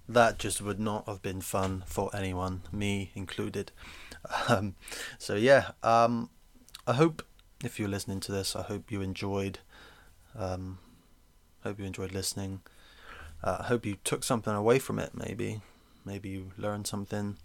That 0.10 0.40
just 0.40 0.62
would 0.62 0.80
not 0.80 1.08
have 1.08 1.22
been 1.22 1.42
fun 1.42 1.84
for 1.86 2.10
anyone, 2.16 2.62
me 2.72 3.12
included. 3.16 3.72
Um, 4.50 4.76
so, 5.18 5.36
yeah, 5.36 5.72
um, 5.84 6.30
I 6.86 6.94
hope 6.94 7.24
if 7.64 7.80
you're 7.80 7.88
listening 7.88 8.20
to 8.22 8.34
this, 8.34 8.58
I 8.58 8.64
hope 8.64 8.92
you 8.92 9.02
enjoyed. 9.02 9.60
Um, 10.38 10.80
hope 11.64 11.80
you 11.80 11.86
enjoyed 11.86 12.12
listening. 12.12 12.60
Uh, 13.42 13.58
I 13.62 13.64
hope 13.64 13.86
you 13.86 13.98
took 14.04 14.26
something 14.26 14.54
away 14.54 14.80
from 14.80 15.00
it. 15.00 15.12
Maybe, 15.14 15.62
maybe 16.04 16.28
you 16.30 16.52
learned 16.58 16.88
something. 16.88 17.38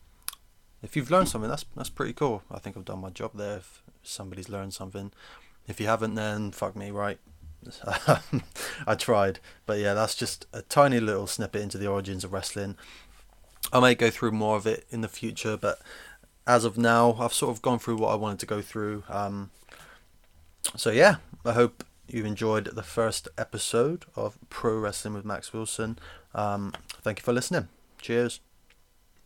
If 0.82 0.96
you've 0.96 1.10
learned 1.10 1.28
something, 1.28 1.50
that's 1.50 1.64
that's 1.76 1.88
pretty 1.88 2.12
cool. 2.12 2.42
I 2.50 2.58
think 2.58 2.76
I've 2.76 2.84
done 2.84 3.00
my 3.00 3.10
job 3.10 3.32
there. 3.34 3.58
If 3.58 3.82
somebody's 4.02 4.48
learned 4.48 4.74
something, 4.74 5.12
if 5.68 5.80
you 5.80 5.86
haven't, 5.86 6.14
then 6.14 6.50
fuck 6.50 6.76
me, 6.76 6.90
right? 6.90 7.18
I 8.86 8.94
tried, 8.96 9.38
but 9.66 9.78
yeah, 9.78 9.94
that's 9.94 10.16
just 10.16 10.46
a 10.52 10.62
tiny 10.62 10.98
little 10.98 11.28
snippet 11.28 11.62
into 11.62 11.78
the 11.78 11.86
origins 11.86 12.24
of 12.24 12.32
wrestling. 12.32 12.76
I 13.72 13.78
may 13.80 13.94
go 13.94 14.10
through 14.10 14.32
more 14.32 14.56
of 14.56 14.66
it 14.66 14.84
in 14.90 15.00
the 15.00 15.08
future, 15.08 15.56
but 15.56 15.78
as 16.46 16.64
of 16.64 16.76
now, 16.76 17.16
I've 17.20 17.32
sort 17.32 17.54
of 17.54 17.62
gone 17.62 17.78
through 17.78 17.98
what 17.98 18.10
I 18.10 18.16
wanted 18.16 18.40
to 18.40 18.46
go 18.46 18.60
through. 18.60 19.04
Um, 19.08 19.50
so 20.76 20.90
yeah, 20.90 21.16
I 21.44 21.52
hope 21.52 21.84
you 22.08 22.24
enjoyed 22.24 22.66
the 22.66 22.82
first 22.82 23.28
episode 23.38 24.04
of 24.16 24.38
Pro 24.50 24.78
Wrestling 24.78 25.14
with 25.14 25.24
Max 25.24 25.52
Wilson. 25.52 25.98
Um, 26.34 26.72
thank 27.02 27.20
you 27.20 27.22
for 27.22 27.32
listening. 27.32 27.68
Cheers. 28.00 28.40